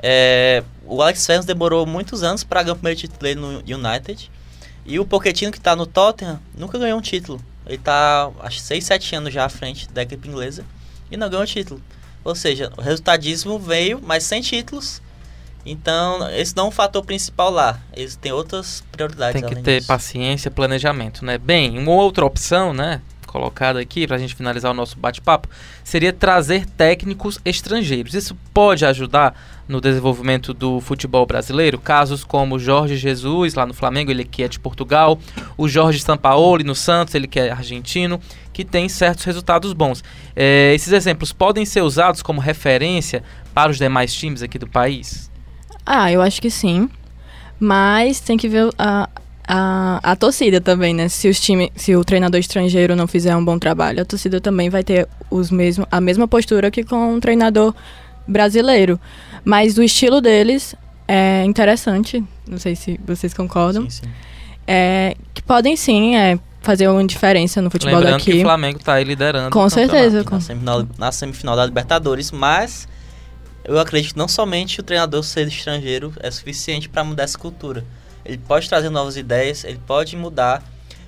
É, 0.02 0.64
o 0.86 1.02
Alex 1.02 1.26
Ferguson 1.26 1.46
demorou 1.46 1.86
muitos 1.86 2.24
anos 2.24 2.46
para 2.46 2.64
ganhar 2.64 2.72
o 2.72 2.78
primeiro 2.78 3.02
título 3.02 3.20
dele 3.20 3.38
no 3.38 3.50
United. 3.60 4.32
E 4.86 4.98
o 5.02 5.06
Pochettino, 5.06 5.52
que 5.52 5.58
está 5.58 5.76
no 5.76 5.86
Tottenham, 5.86 6.40
nunca 6.58 6.80
ganhou 6.80 6.98
um 6.98 7.02
título. 7.02 7.42
Ele 7.66 7.76
está, 7.76 8.32
acho, 8.40 8.60
6, 8.60 8.82
7 8.82 9.16
anos 9.18 9.34
já 9.34 9.44
à 9.44 9.50
frente 9.50 9.90
da 9.92 10.04
equipe 10.04 10.26
inglesa 10.30 10.64
e 11.12 11.18
não 11.18 11.30
ganhou 11.30 11.46
título. 11.46 11.82
Ou 12.24 12.34
seja, 12.34 12.72
o 12.78 12.82
resultadismo 12.82 13.60
veio, 13.60 14.00
mas 14.02 14.24
sem 14.24 14.42
títulos. 14.42 15.02
Então, 15.66 16.30
esse 16.30 16.56
não 16.56 16.66
é 16.66 16.68
um 16.70 16.72
fator 16.72 17.04
principal 17.04 17.52
lá. 17.52 17.78
Eles 17.94 18.16
têm 18.16 18.32
outras 18.32 18.82
prioridades. 18.90 19.42
Tem 19.42 19.50
que 19.50 19.62
ter 19.62 19.80
disso. 19.80 19.88
paciência, 19.88 20.50
planejamento, 20.50 21.26
né? 21.26 21.38
Bem, 21.38 21.78
uma 21.78 21.92
outra 21.92 22.26
opção, 22.26 22.74
né? 22.74 23.02
Colocada 23.34 23.80
aqui 23.80 24.06
pra 24.06 24.20
gente 24.20 24.36
finalizar 24.36 24.70
o 24.70 24.76
nosso 24.76 24.96
bate-papo, 24.96 25.50
seria 25.84 26.14
trazer 26.14 26.68
técnicos 26.68 27.40
estrangeiros. 27.44 28.14
Isso 28.14 28.38
pode 28.54 28.86
ajudar 28.86 29.36
no 29.68 29.82
desenvolvimento 29.82 30.54
do 30.54 30.80
futebol 30.80 31.26
brasileiro. 31.26 31.80
Casos 31.80 32.24
como 32.24 32.60
Jorge 32.60 32.96
Jesus, 32.96 33.56
lá 33.56 33.66
no 33.66 33.74
Flamengo, 33.74 34.12
ele 34.12 34.24
que 34.24 34.44
é 34.44 34.48
de 34.48 34.60
Portugal, 34.60 35.20
o 35.58 35.68
Jorge 35.68 36.00
Sampaoli 36.00 36.64
no 36.64 36.76
Santos, 36.76 37.16
ele 37.16 37.26
que 37.26 37.40
é 37.40 37.50
argentino, 37.50 38.22
que 38.54 38.64
tem 38.64 38.88
certos 38.88 39.26
resultados 39.26 39.74
bons. 39.74 40.04
É, 40.36 40.72
esses 40.76 40.94
exemplos 40.94 41.34
podem 41.34 41.66
ser 41.66 41.82
usados 41.82 42.22
como 42.22 42.40
referência 42.40 43.24
para 43.52 43.72
os 43.72 43.80
demais 43.80 44.14
times 44.14 44.44
aqui 44.44 44.60
do 44.60 44.68
país? 44.68 45.32
Ah, 45.84 46.12
eu 46.12 46.22
acho 46.22 46.40
que 46.40 46.52
sim. 46.52 46.88
Mas 47.60 48.20
tem 48.20 48.38
que 48.38 48.48
ver 48.48 48.70
a, 48.78 49.10
a, 49.48 50.00
a 50.04 50.16
torcida 50.16 50.62
também, 50.62 50.94
né? 50.94 51.10
Se, 51.10 51.28
os 51.28 51.40
time, 51.40 51.72
se 51.76 51.96
o 51.96 52.04
treinador 52.04 52.40
estrangeiro 52.40 52.96
não 52.96 53.08
fizer 53.08 53.36
um 53.36 53.44
bom 53.44 53.60
trabalho, 53.60 54.02
a 54.02 54.06
torcida 54.06 54.40
também 54.40 54.70
vai 54.70 54.84
ter 54.84 55.08
os 55.30 55.52
mesmo, 55.52 55.88
a 55.92 56.00
mesma 56.00 56.28
postura 56.28 56.72
que 56.72 56.84
com 56.84 57.14
um 57.16 57.20
treinador 57.20 57.74
brasileiro. 58.28 59.00
Mas 59.44 59.78
o 59.78 59.84
estilo 59.84 60.22
deles 60.22 60.76
é 61.08 61.44
interessante. 61.44 62.24
Não 62.48 62.58
sei 62.58 62.76
se 62.76 63.00
vocês 63.06 63.34
concordam. 63.34 63.90
Sim, 63.90 64.02
sim. 64.04 64.10
É, 64.66 65.16
que 65.34 65.42
podem 65.42 65.76
sim 65.76 66.16
é, 66.16 66.40
fazer 66.62 66.88
uma 66.88 67.06
diferença 67.06 67.62
no 67.62 67.70
futebol 67.70 67.96
Lembrando 67.96 68.20
daqui. 68.20 68.32
que 68.32 68.38
o 68.40 68.42
Flamengo 68.44 68.80
está 68.80 68.94
aí 68.94 69.04
liderando. 69.04 69.50
Com 69.52 69.70
certeza. 69.70 70.24
campeonato. 70.24 70.30
Com- 70.30 70.36
na 70.36 70.42
semifinal, 70.42 70.88
na 70.98 71.12
semifinal 71.12 71.56
da 71.58 71.66
Libertadores, 71.66 72.32
mas 72.32 72.88
eu 73.66 73.78
acredito 73.78 74.14
que 74.14 74.18
não 74.18 74.28
somente 74.30 74.80
o 74.80 74.84
treinador 74.84 75.22
ser 75.24 75.48
estrangeiro 75.48 76.14
é 76.22 76.32
suficiente 76.32 76.88
para 76.88 77.04
mudar 77.04 77.24
essa 77.24 77.38
cultura. 77.38 77.84
Ele 78.26 78.38
pode 78.38 78.68
trazer 78.70 78.90
novas 78.90 79.18
ideias, 79.18 79.64
ele 79.64 79.80
pode 79.86 80.16
mudar, 80.16 80.64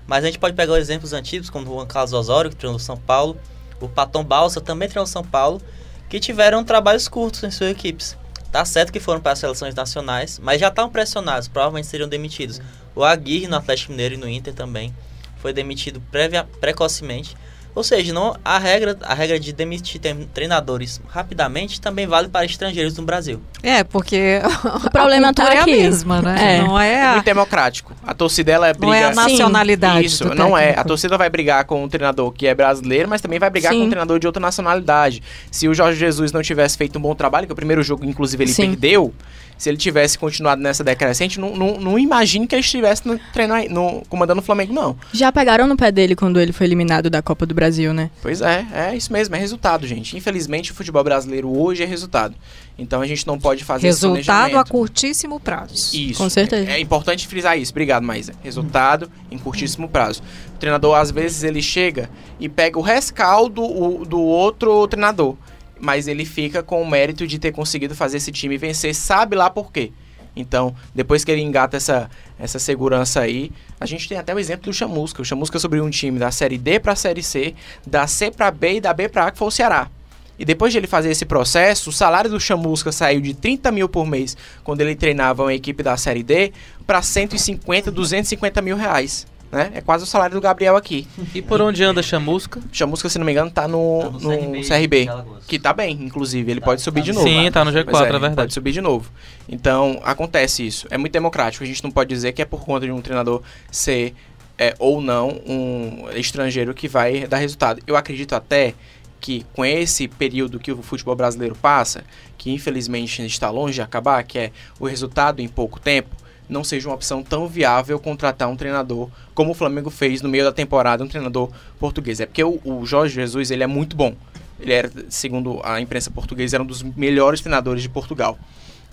mas 0.08 0.24
a 0.24 0.28
gente 0.28 0.40
pode 0.40 0.56
pegar 0.56 0.78
exemplos 0.78 1.14
antigos, 1.14 1.50
como 1.50 1.70
o 1.70 1.76
Juan 1.76 1.88
Carlos 1.88 2.14
Osório, 2.14 2.50
que 2.50 2.56
treinou 2.56 2.80
São 2.80 2.98
Paulo, 2.98 3.38
o 3.80 3.88
Paton 3.88 4.24
Balsa 4.24 4.62
também 4.62 4.88
treinou 4.88 5.08
São 5.08 5.24
Paulo, 5.24 5.62
que 6.10 6.20
tiveram 6.20 6.64
trabalhos 6.64 7.08
curtos 7.08 7.44
em 7.44 7.52
suas 7.52 7.72
equipes. 7.72 8.18
Tá 8.52 8.64
certo 8.64 8.94
que 8.94 9.00
foram 9.00 9.20
para 9.20 9.34
as 9.34 9.40
seleções 9.40 9.76
nacionais, 9.76 10.40
mas 10.40 10.62
já 10.62 10.70
estavam 10.70 10.90
pressionados, 10.90 11.48
provavelmente 11.48 11.88
seriam 11.88 12.08
demitidos. 12.08 12.62
O 12.96 13.04
Aguirre 13.04 13.48
no 13.48 13.58
Atlético 13.58 13.92
Mineiro 13.92 14.16
e 14.16 14.18
no 14.18 14.30
Inter 14.30 14.54
também 14.54 14.96
foi 15.38 15.52
demitido 15.52 16.00
previa, 16.10 16.46
precocemente. 16.62 17.36
Ou 17.76 17.84
seja, 17.84 18.14
não, 18.14 18.36
a, 18.44 18.58
regra, 18.58 18.98
a 19.02 19.14
regra 19.14 19.38
de 19.38 19.52
demitir 19.52 20.00
treinadores 20.34 21.02
rapidamente 21.10 21.82
também 21.82 22.08
vale 22.08 22.30
para 22.30 22.46
estrangeiros 22.46 22.98
no 22.98 23.04
Brasil. 23.04 23.42
É, 23.62 23.84
porque 23.84 24.40
O 24.86 24.90
problema 24.90 25.34
tá 25.34 25.54
é 25.54 25.60
aqui. 25.60 25.74
a 25.74 25.76
mesma, 25.84 26.22
né? 26.22 26.56
É. 26.56 26.62
Não 26.62 26.80
é 26.80 26.94
É 26.94 27.06
a, 27.06 27.12
muito 27.14 27.26
democrático. 27.26 27.94
A 28.06 28.14
torcida 28.14 28.52
ela 28.52 28.68
briga. 28.72 28.86
não 28.88 28.94
é 28.94 29.04
a 29.04 29.10
Sim. 29.14 29.16
nacionalidade 29.16 30.06
Isso, 30.06 30.34
não 30.34 30.58
é. 30.58 30.64
A 30.64 30.68
técnico. 30.68 30.88
torcida 30.88 31.18
vai 31.18 31.30
brigar 31.30 31.66
com 31.66 31.84
um 31.84 31.90
treinador 31.90 32.32
que 32.32 32.48
é 32.48 32.56
brasileiro, 32.56 33.10
mas 33.10 33.20
também 33.22 33.40
vai 33.40 33.50
brigar 33.50 33.74
Sim. 33.74 33.80
com 33.80 33.86
um 33.86 33.90
treinador 33.90 34.20
de 34.20 34.28
outra 34.28 34.40
nacionalidade. 34.42 35.22
Se 35.52 35.68
o 35.68 35.74
Jorge 35.74 36.00
Jesus 36.00 36.32
não 36.32 36.42
tivesse 36.42 36.78
feito 36.78 36.98
um 36.98 37.02
bom 37.02 37.14
trabalho, 37.14 37.46
que 37.46 37.54
o 37.54 37.56
primeiro 37.56 37.84
jogo, 37.84 38.06
inclusive, 38.06 38.44
ele 38.44 38.54
Sim. 38.54 38.70
perdeu, 38.70 39.14
se 39.58 39.70
ele 39.70 39.78
tivesse 39.78 40.18
continuado 40.18 40.62
nessa 40.62 40.84
decrescente, 40.84 41.40
não, 41.40 41.56
não, 41.56 41.80
não 41.80 42.00
imagine 42.00 42.46
que 42.46 42.54
ele 42.56 42.62
estivesse 42.62 43.08
no, 43.08 43.18
treino, 43.34 43.56
no, 43.70 44.04
comandando 44.10 44.42
o 44.42 44.44
Flamengo, 44.44 44.74
não. 44.74 44.98
Já 45.14 45.32
pegaram 45.32 45.66
no 45.66 45.76
pé 45.78 45.92
dele 45.92 46.16
quando 46.16 46.40
ele 46.40 46.52
foi 46.52 46.66
eliminado 46.68 47.10
da 47.10 47.22
Copa 47.22 47.46
do 47.46 47.54
Brasil, 47.56 47.65
né? 47.94 48.10
Pois 48.22 48.42
é, 48.42 48.66
é 48.74 48.96
isso 48.96 49.12
mesmo, 49.12 49.36
é 49.36 49.40
resultado, 49.40 49.86
gente. 49.88 50.16
Infelizmente, 50.18 50.72
o 50.72 50.76
futebol 50.76 51.04
brasileiro 51.04 51.50
hoje 51.58 51.84
é 51.84 51.86
resultado. 51.86 52.36
Então 52.78 53.02
a 53.02 53.08
gente 53.08 53.26
não 53.26 53.40
pode 53.40 53.64
fazer 53.64 53.88
Resultado 53.88 54.58
a 54.58 54.64
curtíssimo 54.66 55.40
prazo. 55.40 55.74
Isso. 55.96 56.22
Com 56.22 56.30
certeza. 56.30 56.70
É, 56.70 56.76
é 56.76 56.80
importante 56.80 57.28
frisar 57.28 57.58
isso. 57.58 57.72
Obrigado, 57.72 58.04
Maísa. 58.04 58.34
Resultado 58.44 59.10
em 59.32 59.38
curtíssimo 59.38 59.88
prazo. 59.88 60.22
O 60.56 60.58
treinador, 60.58 60.96
às 60.98 61.12
vezes, 61.12 61.44
ele 61.44 61.62
chega 61.62 62.10
e 62.40 62.50
pega 62.50 62.78
o 62.78 62.82
rescaldo 62.82 63.64
o- 63.64 64.06
do 64.06 64.20
outro 64.20 64.88
treinador. 64.88 65.36
Mas 65.80 66.08
ele 66.08 66.26
fica 66.26 66.64
com 66.64 66.82
o 66.82 66.90
mérito 66.90 67.28
de 67.28 67.38
ter 67.40 67.52
conseguido 67.52 67.94
fazer 67.96 68.18
esse 68.18 68.32
time 68.32 68.58
vencer, 68.58 68.94
sabe 68.96 69.36
lá 69.36 69.50
por 69.50 69.72
quê. 69.72 69.92
Então, 70.36 70.76
depois 70.94 71.24
que 71.24 71.32
ele 71.32 71.42
engata 71.42 71.78
essa, 71.78 72.10
essa 72.38 72.60
segurança 72.60 73.22
aí, 73.22 73.52
a 73.80 73.86
gente 73.86 74.08
tem 74.10 74.18
até 74.18 74.34
o 74.34 74.40
exemplo 74.40 74.66
do 74.66 74.74
Chamusca. 74.74 75.22
O 75.22 75.26
Chamusca 75.26 75.58
subiu 75.58 75.84
um 75.84 75.90
time 75.90 76.20
da 76.20 76.32
Série 76.32 76.58
D 76.58 76.80
pra 76.80 76.96
Série 76.96 77.24
C, 77.24 77.56
da 77.86 78.08
C 78.08 78.30
pra 78.30 78.52
B 78.52 78.76
e 78.76 78.82
da 78.82 78.94
B 78.94 79.08
pra 79.08 79.28
A, 79.28 79.32
que 79.32 79.38
foi 79.38 79.48
o 79.48 79.52
Ceará. 79.52 79.90
E 80.38 80.44
depois 80.44 80.74
de 80.74 80.80
ele 80.80 80.88
fazer 80.88 81.10
esse 81.10 81.26
processo, 81.26 81.90
o 81.90 81.94
salário 81.94 82.30
do 82.30 82.40
Chamusca 82.40 82.92
saiu 82.92 83.22
de 83.22 83.34
30 83.34 83.72
mil 83.72 83.88
por 83.88 84.06
mês, 84.06 84.36
quando 84.64 84.82
ele 84.82 84.96
treinava 84.96 85.44
uma 85.44 85.54
equipe 85.54 85.82
da 85.82 85.96
Série 85.96 86.24
D, 86.24 86.52
para 86.86 87.02
150, 87.02 87.90
250 87.90 88.62
mil 88.62 88.76
reais. 88.76 89.26
Né? 89.56 89.72
É 89.76 89.80
quase 89.80 90.04
o 90.04 90.06
salário 90.06 90.36
do 90.36 90.42
Gabriel 90.42 90.76
aqui. 90.76 91.08
E 91.34 91.42
por 91.42 91.62
onde 91.62 91.82
anda 91.82 92.04
Chamusca? 92.04 92.60
Chamusca, 92.74 93.08
se 93.08 93.18
não 93.18 93.26
me 93.26 93.32
engano, 93.32 93.50
tá 93.50 93.70
no, 93.70 94.02
Tá 94.02 94.10
no, 94.10 94.20
no 94.20 94.62
CRB, 94.62 95.06
CRB. 95.06 95.10
Que 95.48 95.58
tá 95.58 95.72
bem, 95.72 95.94
inclusive. 96.02 96.52
Ele 96.52 96.60
Tá- 96.60 96.66
pode 96.66 96.82
subir 96.82 97.00
tá 97.00 97.06
de 97.06 97.14
no- 97.14 97.20
novo. 97.24 97.30
Sim, 97.30 97.52
tá 97.52 97.64
no 97.64 97.72
G4, 97.72 97.86
Pois 97.90 98.02
é, 98.04 98.08
é, 98.08 98.12
verdade. 98.12 98.36
Pode 98.36 98.54
subir 98.54 98.74
de 98.74 98.82
novo. 98.82 99.10
Então, 99.48 100.02
acontece 100.04 100.68
isso. 100.68 100.88
É 100.92 100.98
muito 100.98 101.14
democrático. 101.14 101.64
A 101.64 101.68
gente 101.68 101.82
não 101.82 101.90
pode 101.90 102.10
dizer 102.10 102.34
que 102.34 102.42
é 102.42 102.46
por 102.46 102.66
conta 102.66 102.86
de 102.86 102.92
um 102.92 103.00
treinador 103.00 103.42
ser 103.72 104.14
é, 104.58 104.76
ou 104.78 105.00
não 105.02 105.30
um 105.48 106.06
estrangeiro 106.16 106.74
que 106.74 106.90
vai 106.90 107.26
dar 107.26 107.38
resultado. 107.38 107.82
Eu 107.88 107.96
acredito 107.96 108.34
até 108.36 108.74
que 109.22 109.46
com 109.54 109.64
esse 109.64 110.08
período 110.10 110.60
que 110.60 110.72
o 110.72 110.82
futebol 110.82 111.16
brasileiro 111.16 111.56
passa, 111.56 112.04
que 112.38 112.52
infelizmente 112.52 113.26
está 113.26 113.50
longe 113.50 113.76
de 113.76 113.82
acabar, 113.82 114.22
que 114.24 114.38
é 114.38 114.52
o 114.80 114.86
resultado 114.86 115.42
em 115.42 115.48
pouco 115.48 115.80
tempo, 115.80 116.14
não 116.48 116.64
seja 116.64 116.88
uma 116.90 116.96
opção 116.96 117.24
tão 117.24 117.48
viável 117.48 118.00
contratar 118.00 118.48
um 118.50 118.56
treinador 118.56 119.10
como 119.34 119.52
o 119.52 119.54
Flamengo 119.54 119.90
fez 119.90 120.22
no 120.22 120.30
meio 120.30 120.44
da 120.44 120.52
temporada, 120.52 121.04
um 121.04 121.08
treinador 121.08 121.50
português. 121.80 122.20
É 122.20 122.26
porque 122.26 122.44
o, 122.44 122.60
o 122.64 122.86
Jorge 122.86 123.16
Jesus 123.16 123.52
ele 123.52 123.64
é 123.64 123.68
muito 123.68 123.96
bom. 123.96 124.16
Ele 124.60 124.74
era, 124.74 124.92
segundo 125.10 125.60
a 125.64 125.82
imprensa 125.82 126.10
portuguesa, 126.10 126.56
era 126.56 126.64
um 126.64 126.66
dos 126.66 126.82
melhores 126.82 127.42
treinadores 127.42 127.82
de 127.82 127.90
Portugal. 127.90 128.38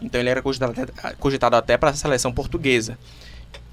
Então 0.00 0.20
ele 0.20 0.30
era 0.30 0.42
cogitado 0.42 0.72
até, 0.72 1.56
até 1.56 1.76
para 1.76 1.90
a 1.90 1.94
seleção 1.94 2.32
portuguesa. 2.32 2.98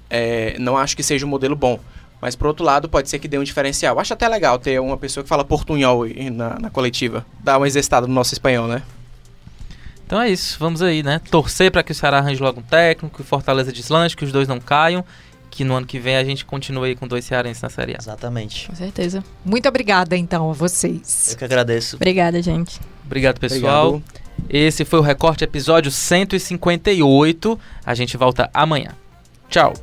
É, 0.08 0.56
não 0.58 0.76
acho 0.76 0.96
que 0.96 1.02
seja 1.02 1.26
um 1.26 1.28
modelo 1.28 1.56
bom. 1.56 1.80
Mas 2.20 2.36
por 2.36 2.46
outro 2.46 2.64
lado, 2.64 2.88
pode 2.88 3.08
ser 3.08 3.18
que 3.18 3.26
dê 3.26 3.38
um 3.38 3.44
diferencial. 3.44 3.98
Acho 3.98 4.12
até 4.12 4.28
legal 4.28 4.58
ter 4.58 4.78
uma 4.80 4.96
pessoa 4.96 5.24
que 5.24 5.28
fala 5.28 5.44
portunhol 5.44 6.04
na, 6.32 6.58
na 6.58 6.70
coletiva. 6.70 7.24
Dá 7.42 7.56
uma 7.56 7.66
exercitada 7.66 8.06
no 8.06 8.12
nosso 8.12 8.34
espanhol, 8.34 8.68
né? 8.68 8.82
Então 10.10 10.20
é 10.20 10.28
isso, 10.28 10.56
vamos 10.58 10.82
aí, 10.82 11.04
né? 11.04 11.20
Torcer 11.30 11.70
para 11.70 11.84
que 11.84 11.92
o 11.92 11.94
Ceará 11.94 12.18
arranje 12.18 12.42
logo 12.42 12.58
um 12.58 12.62
técnico, 12.64 13.14
que 13.14 13.22
o 13.22 13.24
Fortaleza 13.24 13.72
deslanche, 13.72 14.16
que 14.16 14.24
os 14.24 14.32
dois 14.32 14.48
não 14.48 14.58
caiam, 14.58 15.04
que 15.48 15.62
no 15.62 15.76
ano 15.76 15.86
que 15.86 16.00
vem 16.00 16.16
a 16.16 16.24
gente 16.24 16.44
continue 16.44 16.88
aí 16.88 16.96
com 16.96 17.06
dois 17.06 17.24
cearenses 17.24 17.62
na 17.62 17.70
Série 17.70 17.92
A. 17.92 17.98
Exatamente. 18.00 18.66
Com 18.66 18.74
certeza. 18.74 19.22
Muito 19.44 19.68
obrigada, 19.68 20.16
então, 20.16 20.50
a 20.50 20.52
vocês. 20.52 21.28
Eu 21.30 21.38
que 21.38 21.44
agradeço. 21.44 21.94
Obrigada, 21.94 22.42
gente. 22.42 22.80
Obrigado, 23.06 23.38
pessoal. 23.38 23.86
Obrigado. 23.86 24.20
Esse 24.48 24.84
foi 24.84 24.98
o 24.98 25.02
Recorte 25.02 25.44
episódio 25.44 25.92
158. 25.92 27.60
A 27.86 27.94
gente 27.94 28.16
volta 28.16 28.50
amanhã. 28.52 28.96
Tchau. 29.48 29.74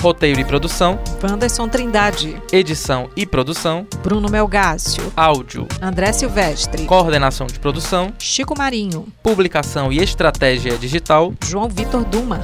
Roteiro 0.00 0.40
e 0.40 0.44
produção, 0.44 0.98
Wanderson 1.22 1.68
Trindade, 1.68 2.40
edição 2.52 3.10
e 3.16 3.26
produção, 3.26 3.84
Bruno 4.02 4.28
Melgácio, 4.30 5.12
áudio, 5.16 5.66
André 5.82 6.12
Silvestre, 6.12 6.84
coordenação 6.84 7.48
de 7.48 7.58
produção, 7.58 8.12
Chico 8.18 8.56
Marinho, 8.56 9.06
publicação 9.22 9.92
e 9.92 9.98
estratégia 9.98 10.78
digital, 10.78 11.34
João 11.44 11.68
Vitor 11.68 12.04
Duma. 12.04 12.40